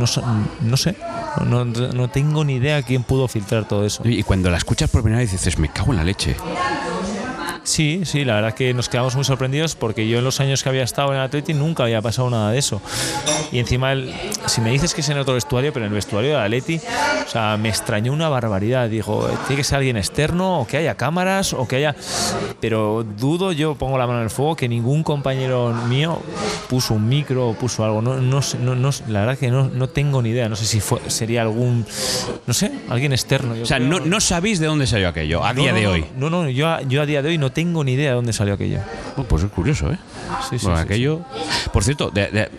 [1.45, 4.01] no, no tengo ni idea quién pudo filtrar todo eso.
[4.05, 6.35] Y cuando la escuchas por primera vez dices, me cago en la leche.
[7.63, 10.69] Sí, sí, la verdad que nos quedamos muy sorprendidos porque yo en los años que
[10.69, 12.81] había estado en Atleti nunca había pasado nada de eso.
[13.51, 14.11] Y encima, el-
[14.47, 16.77] si me dices que es en otro vestuario, pero en el vestuario de Atleti,
[17.25, 18.89] o sea, me extrañó una barbaridad.
[18.89, 21.95] Digo, tiene que ser alguien externo o que haya cámaras o que haya...
[22.59, 26.19] Pero dudo, yo pongo la mano en el fuego, que ningún compañero mío
[26.69, 28.01] puso un micro o puso algo.
[28.01, 30.49] No, no, no, no- la verdad que no, no tengo ni idea.
[30.49, 31.85] No sé si fue, sería algún,
[32.47, 33.55] no sé, alguien externo.
[33.55, 33.89] yo O sea, creo.
[33.89, 36.05] no, no sabéis de dónde salió aquello a día de hoy.
[36.17, 38.33] No, no, yo, a- yo a día de hoy no tengo ni idea de dónde
[38.33, 38.79] salió aquello.
[39.15, 39.97] Bueno, pues es curioso, ¿eh?
[40.49, 41.21] Sí, sí, Bueno, sí, aquello.
[41.71, 42.49] Por cierto, de-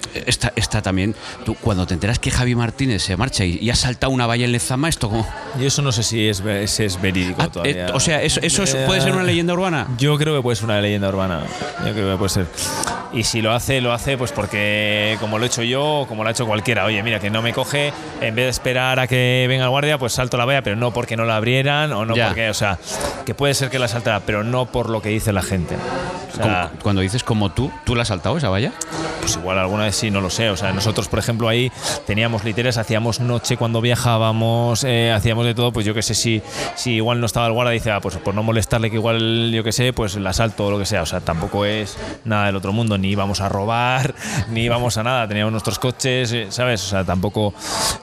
[0.57, 1.15] está también.
[1.45, 4.45] Tú, cuando te enteras que Javi Martínez se marcha y, y ha saltado una valla
[4.45, 5.27] en Lezama, esto como.
[5.59, 7.87] Yo eso no sé si es, es verídico Ah, todavía.
[7.89, 9.89] eh, o sea, eso, eso es- puede ser una leyenda urbana.
[9.99, 11.43] Yo creo que puede ser una leyenda urbana.
[11.87, 12.47] Yo creo que puede ser.
[13.15, 16.23] Y si lo hace, lo hace pues porque como lo he hecho yo, o como
[16.23, 16.85] lo ha hecho cualquiera.
[16.87, 19.99] Oye, mira, que no me coge, en vez de esperar a que venga el guardia,
[19.99, 22.29] pues salto la valla, pero no porque no la abrieran o no Ya.
[22.29, 22.79] porque, o sea,
[23.27, 25.77] que puede ser que la saltara, pero no por lo que dice la gente.
[26.33, 28.73] O sea, Como- cuando dices como tú, ¿tú la has saltado esa valla?
[29.21, 30.51] Pues igual alguna vez sí, no lo sé.
[30.51, 31.71] O sea, nosotros, por ejemplo, ahí
[32.07, 35.73] teníamos literas, hacíamos noche cuando viajábamos, eh, hacíamos de todo.
[35.73, 36.43] Pues yo que sé, si,
[36.75, 39.63] si igual no estaba el guarda, dice, ah, pues por no molestarle, que igual, yo
[39.65, 41.03] que sé, pues la salto o lo que sea.
[41.03, 44.15] O sea, tampoco es nada del otro mundo, ni íbamos a robar,
[44.51, 45.29] ni íbamos a nada.
[45.29, 46.83] Teníamos nuestros coches, eh, ¿sabes?
[46.85, 47.55] O sea, tampoco,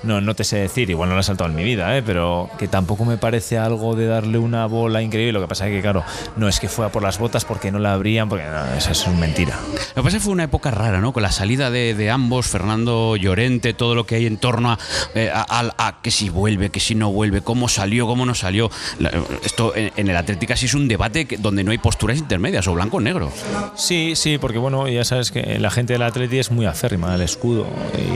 [0.03, 2.03] no, no te sé decir, igual no la he saltado en mi vida, ¿eh?
[2.03, 5.33] pero que tampoco me parece algo de darle una bola increíble.
[5.33, 6.03] Lo que pasa es que, claro,
[6.37, 9.07] no es que fuera por las botas porque no la abrían, porque no, eso es
[9.17, 9.57] mentira.
[9.95, 11.13] Lo que pasa es que fue una época rara, ¿no?
[11.13, 14.79] Con la salida de, de ambos, Fernando Llorente, todo lo que hay en torno a,
[15.15, 18.35] eh, a- a- a que si vuelve, que si no vuelve, cómo salió, cómo no
[18.35, 18.69] salió.
[18.99, 19.11] La-
[19.43, 22.67] esto en, en el Atlético sí es un debate que- donde no hay posturas intermedias,
[22.67, 23.31] o blanco o negro.
[23.75, 27.21] Sí, sí, porque bueno, ya sabes que la gente del Atleti es muy aférrima al
[27.21, 27.67] escudo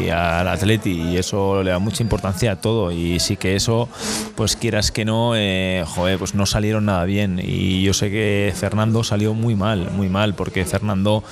[0.04, 3.90] y al Atleti y eso le da mucha importancia a todo y sí que eso,
[4.36, 8.54] pues quieras que no, eh, joder, pues no salieron nada bien y yo sé que
[8.56, 11.24] Fernando salió muy mal, muy mal, porque Fernando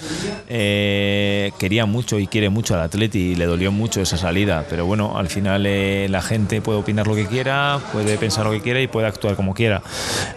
[0.48, 4.86] eh, quería mucho y quiere mucho al Atleti y le dolió mucho esa salida, pero
[4.86, 8.62] bueno, al final eh, la gente puede opinar lo que quiera, puede pensar lo que
[8.62, 9.82] quiera y puede actuar como quiera,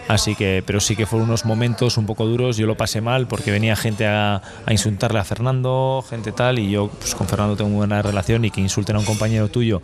[0.07, 3.27] así que, pero sí que fueron unos momentos un poco duros, yo lo pasé mal
[3.27, 7.69] porque venía gente a, insultarle a Fernando, gente tal, y yo pues, con Fernando tengo
[7.69, 9.81] una buena relación y que insulten a un compañero tuyo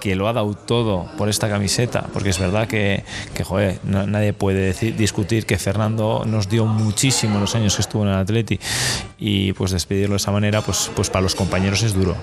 [0.00, 4.72] que lo ha dado todo por esta camiseta, porque es verdad que, que nadie puede
[4.92, 8.58] discutir que Fernando nos dio muchísimo los años que estuvo en el Atleti
[9.18, 12.16] y pues despedirlo de esa manera, pues, pues para los compañeros es duro.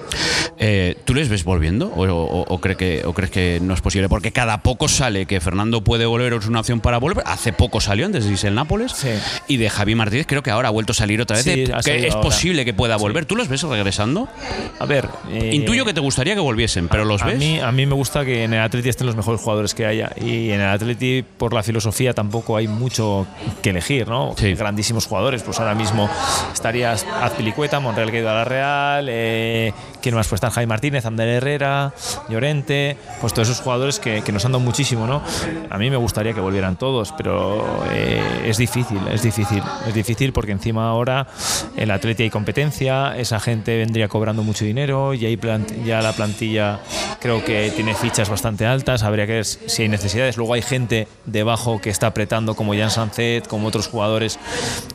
[0.59, 3.81] Eh, ¿Tú les ves volviendo o, o- o cree que, o crees que no es
[3.81, 4.09] posible?
[4.09, 7.23] Porque cada poco sale que Fernando puede volver o es una opción para volver.
[7.27, 8.91] Hace poco salió antes de irse el Nápoles.
[8.93, 9.09] Sí.
[9.47, 11.43] Y de Javi Martínez creo que ahora ha vuelto a salir otra vez.
[11.43, 12.21] Sí, de que es ahora.
[12.21, 13.01] posible que pueda Sí.
[13.01, 13.25] volver.
[13.25, 14.27] ¿Tú los ves regresando?
[14.79, 17.37] A ver, eh, Intuyo que te gustaría que volviesen, pero ¿los a ves?
[17.39, 20.11] Mí, a mí me gusta que en el Atleti estén los mejores jugadores que haya.
[20.19, 23.27] Y en el Atleti, por la filosofía, tampoco hay mucho
[23.61, 24.33] que elegir, ¿no?
[24.37, 24.53] Sí.
[24.55, 25.36] Grandísimos jugadores.
[25.43, 26.09] Pues ahora mismo
[26.53, 29.73] estarías Azpilicueta, Monreal que a la Real, eh,
[30.07, 30.29] ¿quién más?
[30.29, 31.91] Pues están Jaime Martínez, Ander Herrera,
[32.29, 35.21] Llorente, pues todos esos jugadores que, nos han dado muchísimo, ¿no?
[35.69, 39.61] A mí me gustaría que volvieran todos, pero eh, es difícil, es difícil.
[39.85, 41.27] Es difícil porque encima ahora
[41.75, 46.79] el Atleti hay competencia, esa gente vendría cobrando mucho dinero y plant- ya la plantilla
[47.19, 50.37] creo que tiene fichas bastante altas, habría que ver si hay necesidades.
[50.37, 54.39] Luego hay gente debajo que está apretando como Jan Sancet, como otros jugadores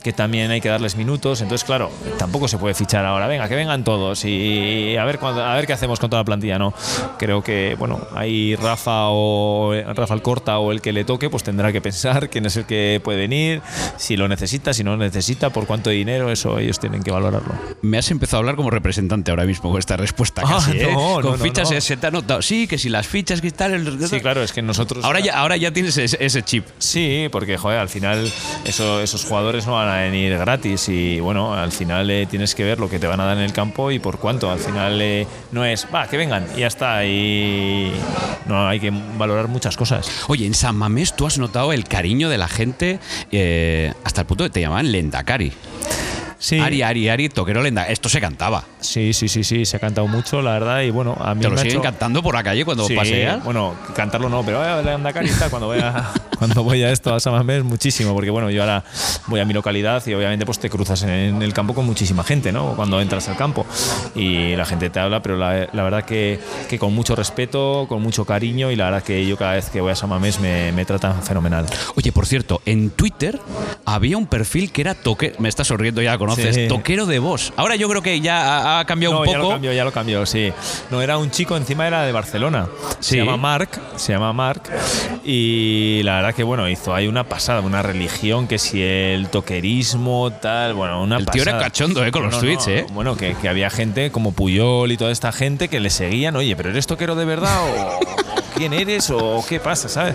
[0.03, 1.43] que también hay que darles minutos.
[1.43, 3.27] Entonces, claro, tampoco se puede fichar ahora.
[3.27, 6.25] Venga, que vengan todos y a ver, cuándo- a ver qué hacemos con toda la
[6.25, 6.59] plantilla.
[6.59, 6.73] No,
[7.19, 11.73] creo que, bueno, ahí Rafa o Rafa Alcorta o el que le toque, pues tendrá
[11.73, 13.61] que pensar quién es el que puede venir,
[13.97, 17.53] si lo necesita, si no lo necesita, por cuánto dinero, eso ellos tienen que valorarlo.
[17.83, 20.89] Me has empezado a hablar como representante ahora mismo con esta respuesta Ah, casi, ¿eh?
[20.93, 21.81] no, no, Con no, fichas no.
[21.81, 22.43] se te ha notado.
[22.43, 23.73] Sí, que si las fichas que tal.
[23.75, 25.05] el- Sí, claro, es que nosotros.
[25.05, 26.65] Ahora ya, ahora ya tienes ese, ese chip.
[26.79, 28.31] Sí, porque joder, al final
[28.65, 32.65] eso- esos jugadores no van a venir gratis y bueno, al final eh, tienes que
[32.65, 34.51] ver lo que te van a dar en el campo y por cuánto.
[34.51, 34.92] Al final
[35.53, 37.05] no es, va, que vengan y ya está.
[37.05, 37.93] Y
[38.47, 40.09] no, hay que valorar muchas cosas.
[40.29, 42.99] Oye, en San Mamés tú has notado el cariño de la gente
[43.31, 45.53] eh, hasta el punto de que te llamaban Lendakari.
[46.43, 46.59] Sí.
[46.59, 47.87] Ari, Ari, Ari, Toquero Lenda.
[47.87, 48.65] Esto se cantaba.
[48.81, 51.47] Sí, sí, sí, sí, se ha cantado mucho, la verdad, y bueno, a mí ¿Te
[51.49, 53.45] lo me ha siguen hecho- cantando por la calle cuando Sí, paseas?
[53.45, 57.15] Bueno, cantarlo no, pero voy a andar carita cuando voy a, cuando voy a esto
[57.15, 58.83] a Samamés muchísimo, porque bueno, yo ahora
[59.29, 62.51] voy a mi localidad y obviamente pues te cruzas en el campo con muchísima gente,
[62.51, 62.75] ¿no?
[62.75, 63.65] Cuando entras al campo
[64.17, 68.03] y la gente te habla, pero la, la verdad que, que con mucho respeto, con
[68.03, 70.85] mucho cariño y la verdad que yo cada vez que voy a Samamés me, me
[70.85, 71.67] tratan fenomenal.
[71.95, 73.39] Oye, por cierto, en Twitter
[73.85, 75.35] había un perfil que era toque.
[75.39, 76.55] Me estás sonriendo, ya la conoces.
[76.57, 76.69] Sí.
[76.69, 77.53] Toquero de voz.
[77.57, 78.41] Ahora yo creo que ya
[78.77, 79.53] ha, ha cambiado No, un ya lo poco.
[79.55, 80.53] cambió, ya lo cambió, sí.
[80.91, 82.69] No, era un chico, encima era de Barcelona.
[83.01, 83.11] Sí.
[83.11, 84.71] Se llama Marc, se llama Marc.
[85.25, 90.33] Y la verdad que, bueno, hizo ahí una pasada, una religión, que si el toquerismo,
[90.41, 91.71] tal, bueno, una El tío era pasada.
[91.71, 92.87] cachondo, eh, con los tweets, eh.
[92.93, 96.57] Bueno, que, que había gente como Puyol y toda esta gente que le seguían, oye,
[96.57, 98.01] pero ¿eres toquero de verdad o,
[98.57, 100.15] quién eres o qué pasa, sabes?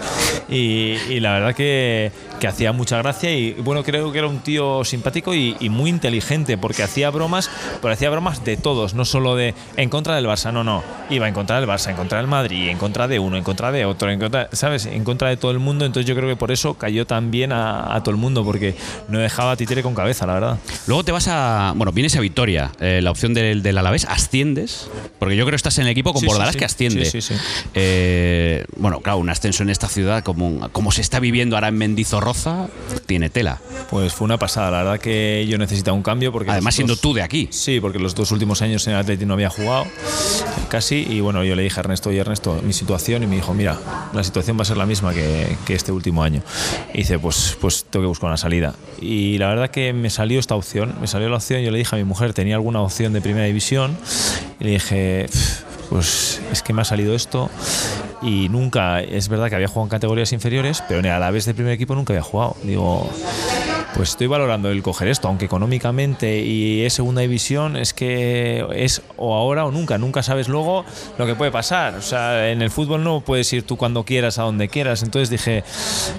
[0.50, 4.40] Y, y la verdad que, que hacía mucha gracia y, bueno, creo que era un
[4.40, 7.50] tío simpático y, y muy inteligente porque hacía bromas,
[7.82, 10.84] pero hacía bromas de todos, no solo de en contra del Barça, no, no.
[11.10, 13.72] Iba en contra del Barça, en contra del Madrid, en contra de uno, en contra
[13.72, 14.86] de otro, en contra, ¿sabes?
[14.86, 15.86] En contra de todo el mundo.
[15.86, 18.76] Entonces yo creo que por eso cayó tan bien a, a todo el mundo porque
[19.10, 20.58] no dejaba títere con cabeza, la verdad.
[20.88, 21.74] Luego te vas a.
[21.76, 22.72] Bueno, vienes a Vitoria.
[22.80, 24.90] eh, la opción del, del Alavés, asciendes.
[25.20, 26.60] Porque yo creo que estás en el equipo con Sí, Bordalás sí.
[26.60, 27.06] que asciende.
[27.06, 27.42] Sí, sí, sí.
[27.74, 31.78] Eh, bueno, claro, un ascenso en esta ciudad, como, como se está viviendo ahora en
[31.78, 32.68] Mendizorroza,
[33.06, 33.60] tiene tela.
[33.90, 36.94] Pues fue una pasada, la verdad que yo necesitaba un cambio porque Además, los siendo
[36.94, 37.48] dos- tú de aquí.
[37.52, 39.86] Sí, porque los dos últimos años en el Atleti no había jugado
[40.70, 43.54] casi y bueno, yo le dije a Ernesto y Ernesto mi situación y me dijo,
[43.54, 43.78] mira,
[44.14, 46.42] la situación va a ser la misma que, que este último año.
[46.94, 48.74] Y dice, pues, pues tengo que buscar una salida.
[49.02, 51.96] Y la verdad que me salió esta opción, me salió la opción, yo le dije
[51.96, 53.98] a mi mujer, tenía alguna opción de primera división
[54.60, 57.50] y le dije, "Pf, pues es que me ha salido esto
[58.22, 61.54] y nunca, es verdad que había jugado en categorías inferiores, pero en el Alavés de
[61.54, 62.58] primer equipo nunca había jugado.
[62.64, 63.10] Digo,
[63.98, 69.02] pues estoy valorando el coger esto, aunque económicamente y es segunda división, es que es
[69.16, 70.86] o ahora o nunca, nunca sabes luego
[71.18, 71.96] lo que puede pasar.
[71.96, 75.02] O sea, en el fútbol no puedes ir tú cuando quieras, a donde quieras.
[75.02, 75.64] Entonces dije,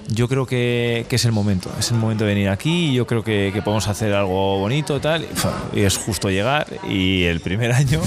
[0.08, 3.22] yo creo que, es el momento, es el momento de venir aquí y yo creo
[3.22, 5.24] que, que podemos hacer algo bonito tal.
[5.72, 8.00] Y es justo llegar y el primer año,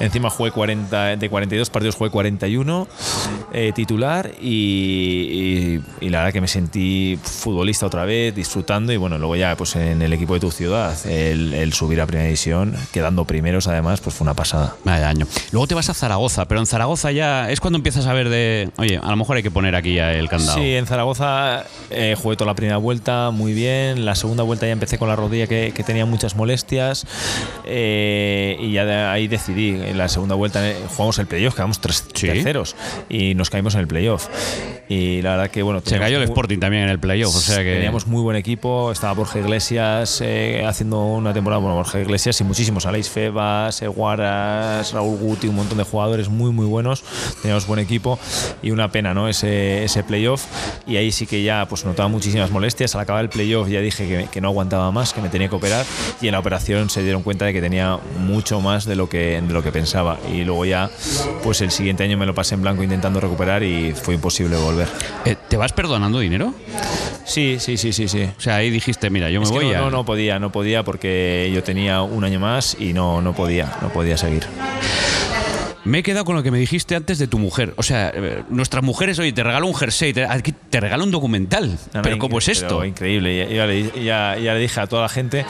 [0.00, 2.88] encima jugué 40, de 42 partidos jugué 41
[3.52, 4.48] eh, titular y,
[6.00, 9.56] y- y la verdad que me sentí futbolista otra vez, disfrutando y bueno, luego ya
[9.56, 13.66] pues en el equipo de tu ciudad, el, el subir a primera división, quedando primeros
[13.68, 14.74] además, pues fue una pasada.
[14.84, 15.26] Vaya año.
[15.52, 18.70] Luego te vas a Zaragoza, pero en Zaragoza ya es cuando empiezas a ver de.
[18.78, 20.58] Oye, a lo mejor hay que poner aquí ya el candado.
[20.58, 24.04] Sí, en Zaragoza eh, jugué toda la primera vuelta muy bien.
[24.04, 27.06] La segunda vuelta ya empecé con la rodilla que, que tenía muchas molestias.
[27.64, 29.70] eh, y ya de ahí decidí.
[29.86, 32.26] En la segunda vuelta eh, jugamos el playoff, quedamos tres Sí.
[32.26, 32.76] terceros
[33.08, 34.26] y nos caímos en el playoff.
[34.88, 35.82] Y la verdad que bueno.
[35.84, 37.74] Se cayó el muy- Sporting también en el playoff, o sea que.
[37.74, 42.44] Teníamos muy buen equipo, estaba Borja Iglesias eh, haciendo una temporada, bueno, Borja Iglesias y
[42.44, 47.04] muchísimos, Aleix Febas, Eguaras, Raúl Guti, un montón de jugadores muy, muy buenos,
[47.42, 48.18] teníamos buen equipo
[48.62, 49.28] y una pena, ¿no?
[49.28, 50.44] Ese, ese playoff
[50.86, 54.06] y ahí sí que ya pues notaba muchísimas molestias, al acabar el playoff ya dije
[54.08, 55.84] que, que no aguantaba más, que me tenía que operar
[56.20, 59.40] y en la operación se dieron cuenta de que tenía mucho más de lo que,
[59.40, 60.90] de lo que pensaba y luego ya
[61.42, 64.88] pues el siguiente año me lo pasé en blanco intentando recuperar y fue imposible volver.
[65.24, 66.54] Eh, ¿Te vas perdonando dinero?
[67.24, 68.22] Sí, sí, sí, sí, sí.
[68.38, 69.80] O sea, ahí dijiste, mira, yo me Es que voy no, a.
[69.82, 73.76] no, no podía, no podía porque yo tenía un año más y no, no podía,
[73.82, 74.44] no podía seguir.
[75.86, 77.72] Me he quedado con lo que me dijiste antes de tu mujer.
[77.76, 81.10] O sea, eh, nuestras mujeres, oye, te regalo un jersey, te, aquí te regalo un
[81.12, 81.68] documental.
[81.70, 82.84] No, no, pero ¿cómo es esto?
[82.84, 83.38] increíble.
[83.48, 85.46] Ya, ya le, ya- ya le dije a toda la gente,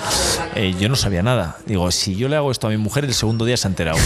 [0.54, 1.56] eh, yo no sabía nada.
[1.66, 3.98] Digo, si yo le hago esto a mi mujer, el segundo día se ha enterado.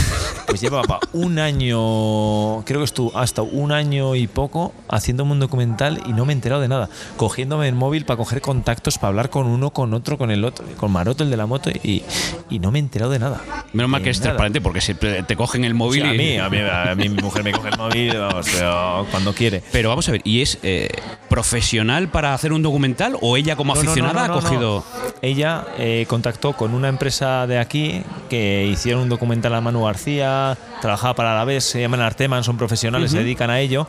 [0.47, 6.01] Pues llevaba un año, creo que estuvo hasta un año y poco haciéndome un documental
[6.07, 6.89] y no me he enterado de nada.
[7.17, 10.65] Cogiéndome el móvil para coger contactos, para hablar con uno, con otro, con el otro,
[10.77, 12.03] con Maroto, el de la moto, y,
[12.49, 13.41] y no me he enterado de nada.
[13.73, 16.59] Menos mal que es transparente porque siempre te cogen el móvil y- mí, a mí,
[16.59, 19.63] a mí mi mujer me coge el móvil, vamos, pero cuando quiere.
[19.73, 20.89] Pero vamos a ver, ¿y es eh,
[21.29, 24.85] profesional para hacer un documental o ella como No, aficionada no, no, ha cogido...
[25.23, 30.57] Ella eh, contactó con una empresa de aquí que hicieron un documental a Manu García,
[30.81, 33.87] trabajaba para la vez, se llaman Arteman, son profesionales, se dedican a ello,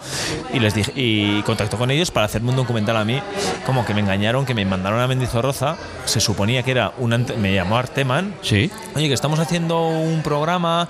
[0.54, 3.20] y les dije, y contactó con ellos para hacerme un documental a mí,
[3.66, 7.54] como que me engañaron, que me mandaron a Mendizorroza, se suponía que era un, me
[7.54, 8.70] llamó Arteman, Sí.
[8.96, 10.88] Oye, que estamos haciendo un programa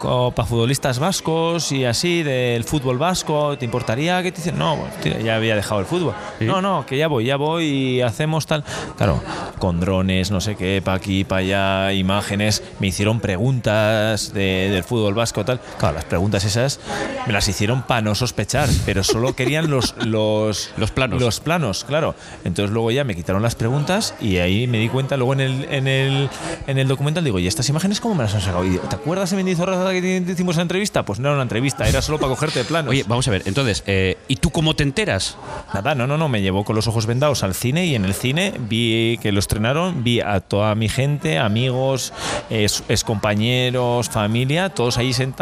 [0.00, 3.56] para futbolistas vascos y así del fútbol vasco.
[3.58, 4.58] ¿Te importaría que te hicieran?
[4.58, 6.14] No, pues, tío, ya había dejado el fútbol.
[6.38, 6.44] Sí.
[6.46, 8.64] No, no, que ya voy, ya voy y hacemos tal.
[8.96, 9.22] Claro,
[9.58, 12.62] con drones, no sé qué, para aquí, para allá, imágenes.
[12.80, 15.60] Me hicieron preguntas de- del fútbol vasco, tal.
[15.78, 16.80] Claro, las preguntas esas
[17.26, 21.20] me las hicieron para no sospechar, pero solo querían los, los, Los planos.
[21.20, 22.14] Los planos, claro.
[22.44, 25.64] Entonces luego ya me quitaron las preguntas y ahí me di cuenta, luego en el,
[25.70, 26.28] en el,
[26.66, 28.64] en el documental digo, ¿y estas imágenes cómo me las han sacado?
[28.64, 31.04] Y digo, ¿te acuerdas de Mendizorroza que hicimos la entrevista?
[31.04, 32.90] Pues no era una entrevista, era solo para cogerte planos.
[32.90, 35.36] Oye, vamos a ver, entonces, eh, ¿y tú cómo te enteras?
[35.72, 38.14] Nada, no, no, no, me llevó con los ojos vendados al cine y en el
[38.14, 42.12] cine vi que lo estrenaron, vi a toda mi gente, amigos,
[42.50, 45.33] ex, compañeros, familia, todos ahí sentados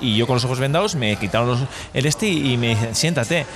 [0.00, 1.60] y yo con los ojos vendados me quitaron los-
[1.94, 3.46] el este y me dijeron, siéntate.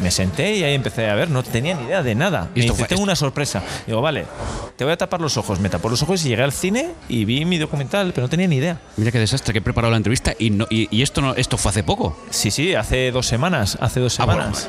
[0.00, 2.48] Me senté y ahí empecé a ver, no tenía ni idea de nada.
[2.54, 3.62] ¿Y Me dice, tengo una sorpresa.
[3.86, 4.24] Digo, vale,
[4.76, 5.60] te voy a tapar los ojos.
[5.60, 8.46] Me tapó los ojos y llegué al cine y vi mi documental, pero no tenía
[8.48, 8.80] ni idea.
[8.96, 11.56] Mira qué desastre que he preparado la entrevista y, no, y, y esto, no, esto
[11.58, 12.16] fue hace poco.
[12.30, 14.68] Sí, sí, hace dos semanas, hace dos Ah, bueno, semanas.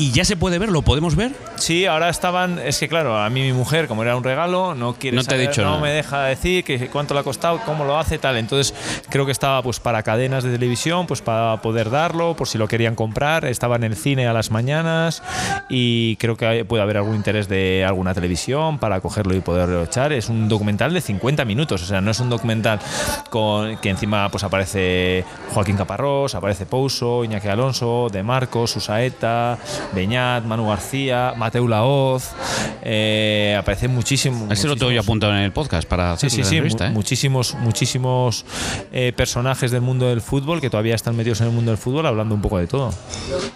[0.00, 0.70] ¿Y ya se puede ver?
[0.70, 1.32] ¿Lo podemos ver?
[1.56, 2.58] Sí, ahora estaban.
[2.58, 5.14] Es que claro, a mí mi mujer, como era un regalo, no quiere.
[5.14, 5.82] No te saber, dicho no nada.
[5.82, 8.38] me deja decir que cuánto le ha costado, cómo lo hace, tal.
[8.38, 8.74] Entonces
[9.10, 12.66] creo que estaba pues para cadenas de televisión, pues para poder darlo, por si lo
[12.66, 13.44] querían comprar.
[13.44, 15.22] Estaba en el cine a las mañanas
[15.68, 20.14] y creo que puede haber algún interés de alguna televisión para cogerlo y poderlo echar.
[20.14, 22.78] Es un documental de 50 minutos, o sea, no es un documental
[23.28, 29.58] con que encima pues aparece Joaquín Caparrós, aparece Pouso, Iñaki Alonso, De Marcos, Susaeta,
[29.94, 32.30] Beñat, Manu García, Mateu Laoz,
[32.82, 34.46] eh, aparece muchísimo.
[34.50, 36.84] Ese lo tengo yo muchísimos- apuntado en el podcast para hacer Sí, sí, sí, mu-
[36.84, 36.90] ¿eh?
[36.90, 38.44] muchísimos, muchísimos
[38.92, 42.06] eh, personajes del mundo del fútbol que todavía están metidos en el mundo del fútbol
[42.06, 42.92] hablando un poco de todo.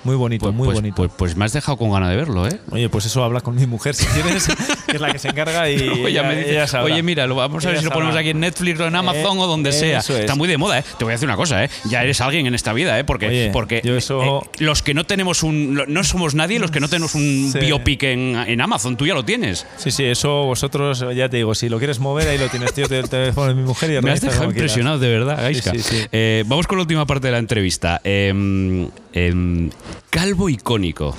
[0.03, 0.97] Muy bonito, muy pues, bonito.
[0.97, 2.59] Pues, pues me has dejado con ganas de verlo, ¿eh?
[2.71, 4.49] Oye, pues eso habla con mi mujer si quieres,
[4.89, 7.37] que es la que se encarga y Oye, ella- me dice, ella oye, mira, lo
[7.37, 9.73] vamos a ver si lo ponemos aquí en Netflix o en Amazon Eh, o donde
[9.73, 10.01] sea.
[10.01, 10.21] eso es.
[10.21, 10.85] Está muy de moda, ¿eh?
[10.99, 11.71] Te voy a decir una cosa, ¿eh?
[11.89, 13.05] Ya eres alguien en esta vida, ¿eh?
[13.05, 15.75] Porque, Oye, porque yo eso- los que no tenemos un.
[15.89, 17.59] No somos nadie los que no tenemos un Sí.
[17.59, 18.97] biopic en, en Amazon.
[18.97, 19.67] Tú ya lo tienes.
[19.77, 22.87] Sí, sí, eso vosotros, ya te digo, si lo quieres mover, ahí lo tienes, tío,
[22.89, 24.55] el teléfono de mi mujer y Me has dejado quieras.
[24.57, 25.73] impresionado, de verdad, Gaisca.
[25.73, 26.07] sí, sí.
[26.13, 28.01] Eh, vamos con la última parte de la entrevista.
[28.05, 29.71] Em, em,
[30.09, 31.15] calvo icónico.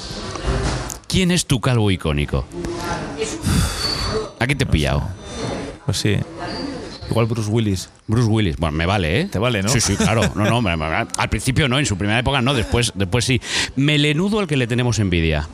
[1.08, 2.46] ¿Quién es tu calvo icónico?
[4.40, 5.04] Aquí te he pillado.
[5.86, 6.18] Pues sí.
[7.10, 7.90] Igual Bruce Willis.
[8.08, 8.58] Bruce Willis.
[8.58, 9.26] Bueno, me vale, ¿eh?
[9.26, 9.70] Te vale, ¿no?
[9.70, 10.22] Sí, sí, claro.
[10.36, 13.40] No, no, me- me- al principio no, en su primera época no, después, después sí.
[13.76, 15.48] Melenudo al que le tenemos envidia.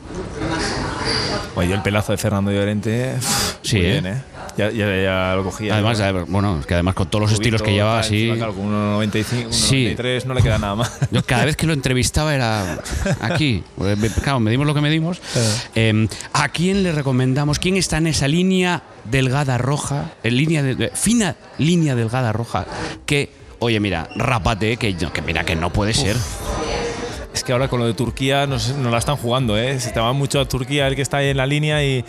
[1.54, 3.14] Oye, yo el pelazo de Fernando Llorente.
[3.62, 3.90] Sí, muy ¿eh?
[4.00, 4.22] bien, ¿eh?
[4.56, 5.74] Ya, ya, ya lo cogía.
[5.74, 6.06] Además, ¿no?
[6.06, 8.32] eh, bueno, es que además con todos los estilos que llevaba así.
[8.36, 8.66] claro, con
[9.00, 10.26] 1,95, 1,93 Sí.
[10.26, 10.98] no le queda nada más.
[11.10, 12.78] Yo cada vez que lo entrevistaba era
[13.20, 13.62] aquí.
[13.80, 15.20] Eh, Claro, medimos lo que medimos.
[15.74, 17.58] Eh, ¿A quién le recomendamos?
[17.58, 20.12] ¿Quién está en esa línea delgada roja?
[20.22, 22.66] En línea de, fina línea delgada roja.
[23.06, 26.16] Que, oye, mira, rápate, que mira que no puede ser.
[27.34, 29.80] Es que ahora con lo de Turquía nos, nos la están jugando, ¿eh?
[29.80, 32.04] Se te va mucho a Turquía el que está ahí en la línea y.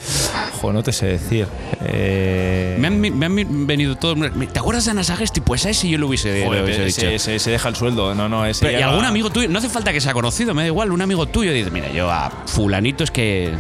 [0.60, 1.48] Joder, no te sé decir.
[1.86, 4.18] Eh, Me han, me han venido todos.
[4.52, 5.42] ¿Te acuerdas de Ana Sagesti?
[5.42, 7.16] Pues a ese yo lo hubiese, joder, lo hubiese ese, dicho.
[7.16, 8.14] ese- ese deja el sueldo.
[8.16, 8.66] No, no, ese.
[8.66, 11.02] Pero, y algún amigo tuyo, no hace falta que sea conocido, me da igual, un
[11.02, 13.52] amigo tuyo dice, mira, yo a fulanito es que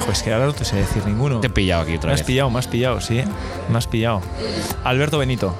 [0.00, 1.40] Joder, es que ahora no te sé decir ninguno.
[1.40, 2.26] te he pillado aquí otra Me has vez.
[2.26, 3.22] pillado, me has pillado, sí.
[3.70, 4.20] Me has pillado.
[4.84, 5.56] Alberto Benito.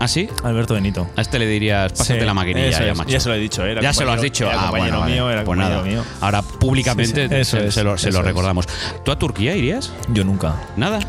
[0.00, 0.28] ¿Ah, sí?
[0.44, 1.08] Alberto Benito.
[1.16, 3.10] A este le dirías, pásate Sí, la maquinilla ya, macho.
[3.10, 4.48] Ya se lo he dicho, era Ya se lo has dicho.
[4.58, 5.12] Ah, compañero bueno, vale.
[5.14, 5.88] mío, era pues compañero nada.
[5.88, 6.04] mío.
[6.20, 8.26] Ahora públicamente Sí, sí, eso se, es, se lo, se eso lo es.
[8.26, 8.66] recordamos.
[9.04, 9.92] ¿Tú a Turquía irías?
[10.08, 10.54] Yo nunca.
[10.76, 11.00] Nada.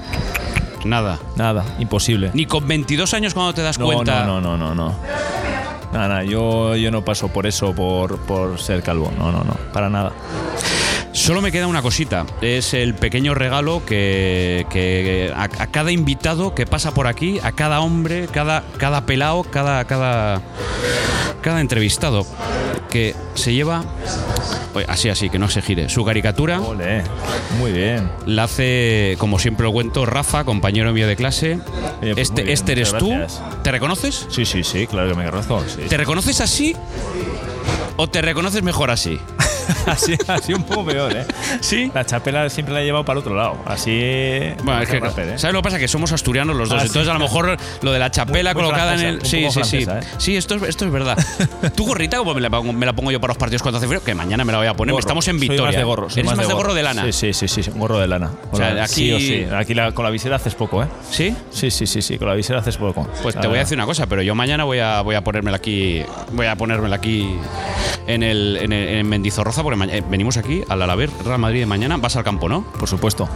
[0.85, 1.19] Nada.
[1.35, 2.31] Nada, imposible.
[2.33, 4.25] Ni con 22 años cuando te das No, cuenta.
[4.25, 4.95] no, no, no, no, no.
[5.91, 9.11] Nada, nada, yo, yo no paso por eso, por, por ser calvo.
[9.17, 10.11] No, no, no, para nada.
[11.11, 12.25] Solo me queda una cosita.
[12.41, 17.51] Es el pequeño regalo que, que a, a cada invitado que pasa por aquí, a
[17.51, 20.41] cada hombre, cada, cada pelao, cada, cada,
[21.41, 22.25] cada entrevistado
[22.89, 23.83] que se lleva.
[24.87, 25.89] Así, así, que no se gire.
[25.89, 26.59] Su caricatura
[27.59, 28.09] muy bien.
[28.25, 31.59] la hace, como siempre lo cuento, Rafa, compañero mío de clase.
[32.01, 33.11] Oye, pues este bien, este eres tú.
[33.63, 34.27] ¿Te reconoces?
[34.29, 35.63] Sí, sí, sí, claro que me conozco.
[35.67, 35.81] sí.
[35.89, 36.75] ¿Te reconoces así?
[37.97, 39.19] ¿O te reconoces mejor así?
[39.85, 41.25] así, así un poco peor, ¿eh?
[41.61, 41.91] ¿Sí?
[41.93, 43.57] La chapela siempre la he llevado para el otro lado.
[43.65, 43.91] Así.
[44.63, 45.37] Bueno, es que, ¿eh?
[45.37, 45.79] ¿sabes lo que pasa?
[45.79, 46.77] Que somos asturianos los dos.
[46.77, 46.87] Ah, sí.
[46.87, 49.25] entonces, a lo mejor lo de la chapela Muy- muy colocada en el.
[49.25, 49.77] Sí, sí, sí.
[49.89, 49.99] ¿eh?
[50.17, 51.17] Sí, esto es, esto es verdad.
[51.75, 53.87] ¿Tu gorrita cómo me la, pongo, me la pongo yo para los partidos cuando hace
[53.87, 54.03] frío?
[54.03, 54.93] Que mañana me la voy a poner.
[54.93, 54.99] Gorro.
[55.01, 55.65] Estamos en Soy Victoria.
[55.65, 56.09] más de gorro.
[56.09, 57.03] soy ¿Eres más de gorro de lana?
[57.11, 58.31] Sí, sí, sí, sí, un gorro de lana.
[58.51, 59.55] O sea, la- Sí aquí- o sí.
[59.55, 60.87] Aquí la- con la visera haces poco, ¿eh?
[61.11, 61.35] ¿Sí?
[61.51, 63.07] Sí, sí, sí, sí, con la visera haces poco.
[63.21, 65.57] Pues te voy a decir una cosa, pero yo mañana voy a, voy a ponérmela
[65.57, 66.01] aquí.
[66.31, 67.35] Voy a ponérmela aquí
[68.07, 71.65] en el, en, el- en Mendizorroza, porque eh, venimos aquí al Alavés, Real Madrid de
[71.65, 71.97] mañana.
[71.97, 72.63] Vas al campo, ¿no?
[72.63, 73.27] Por supuesto.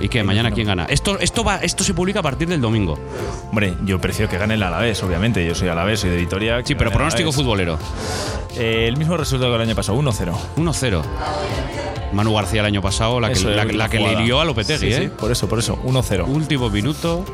[0.00, 0.86] ¿Y que mañana quién gana?
[0.86, 2.98] Esto, esto, va, esto se publica a partir del domingo.
[3.50, 5.46] Hombre, yo prefiero que gane el Alavés, obviamente.
[5.46, 6.60] Yo soy Alavés, soy de Vitoria.
[6.64, 7.78] Sí, pero pronóstico fútbol futbolero.
[8.56, 10.32] el mismo resultado que el año pasado, 1-0.
[10.56, 11.02] 1-0.
[12.12, 14.44] Manu García el año pasado, la que, Eso, la, la la que le lió a
[14.44, 15.08] Lopetegui, Sí, sí, ¿eh?
[15.08, 16.26] por eso, por eso, 1-0.
[16.26, 17.24] Último minuto.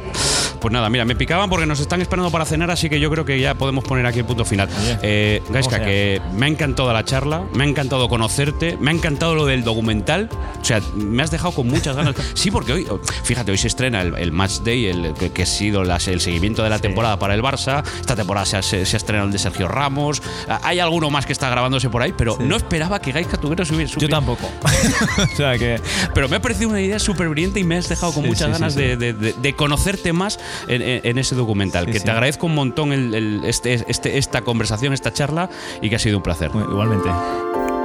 [0.61, 3.25] Pues nada, mira, me picaban porque nos están esperando para cenar, así que yo creo
[3.25, 4.69] que ya podemos poner aquí el punto final.
[5.03, 9.35] Eh, Gaiska, que me ha encantado la charla, me ha encantado conocerte, me ha encantado
[9.35, 10.29] lo del documental.
[10.61, 12.15] O sea, me has dejado con muchas ganas.
[12.35, 12.87] Sí, porque hoy,
[13.25, 16.21] fíjate, hoy se estrena el, el Match Day, el, que, que ha sido las- el
[16.21, 17.83] seguimiento de la temporada para el Barça.
[18.01, 20.23] Esta temporada se ha, se, se ha estrenado el de Sergio Ramos.
[20.49, 23.65] Ah, Hay alguno más que está grabándose por ahí, pero no esperaba que Gaiska tuviera
[23.65, 23.89] subir.
[23.99, 24.49] Yo tampoco.
[25.33, 25.81] o sea que.
[26.15, 28.51] Pero me ha parecido una idea súper brillante y me has dejado con Sí, muchas
[28.51, 28.81] ganas sí.
[28.81, 30.39] De, de- de- de conocerte más
[30.69, 31.87] en, en- en ese documental.
[31.87, 32.05] Sí, que sí.
[32.05, 35.49] te agradezco un montón el- el- este, este- esta conversación, esta charla
[35.83, 36.51] y que ha sido un placer.
[36.51, 37.09] Bueno, igualmente.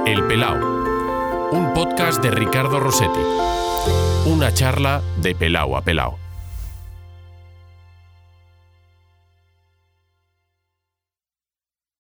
[0.06, 3.20] El Pelao, un podcast de Ricardo Rossetti.
[4.26, 6.18] Una charla de Pelao a Pelao.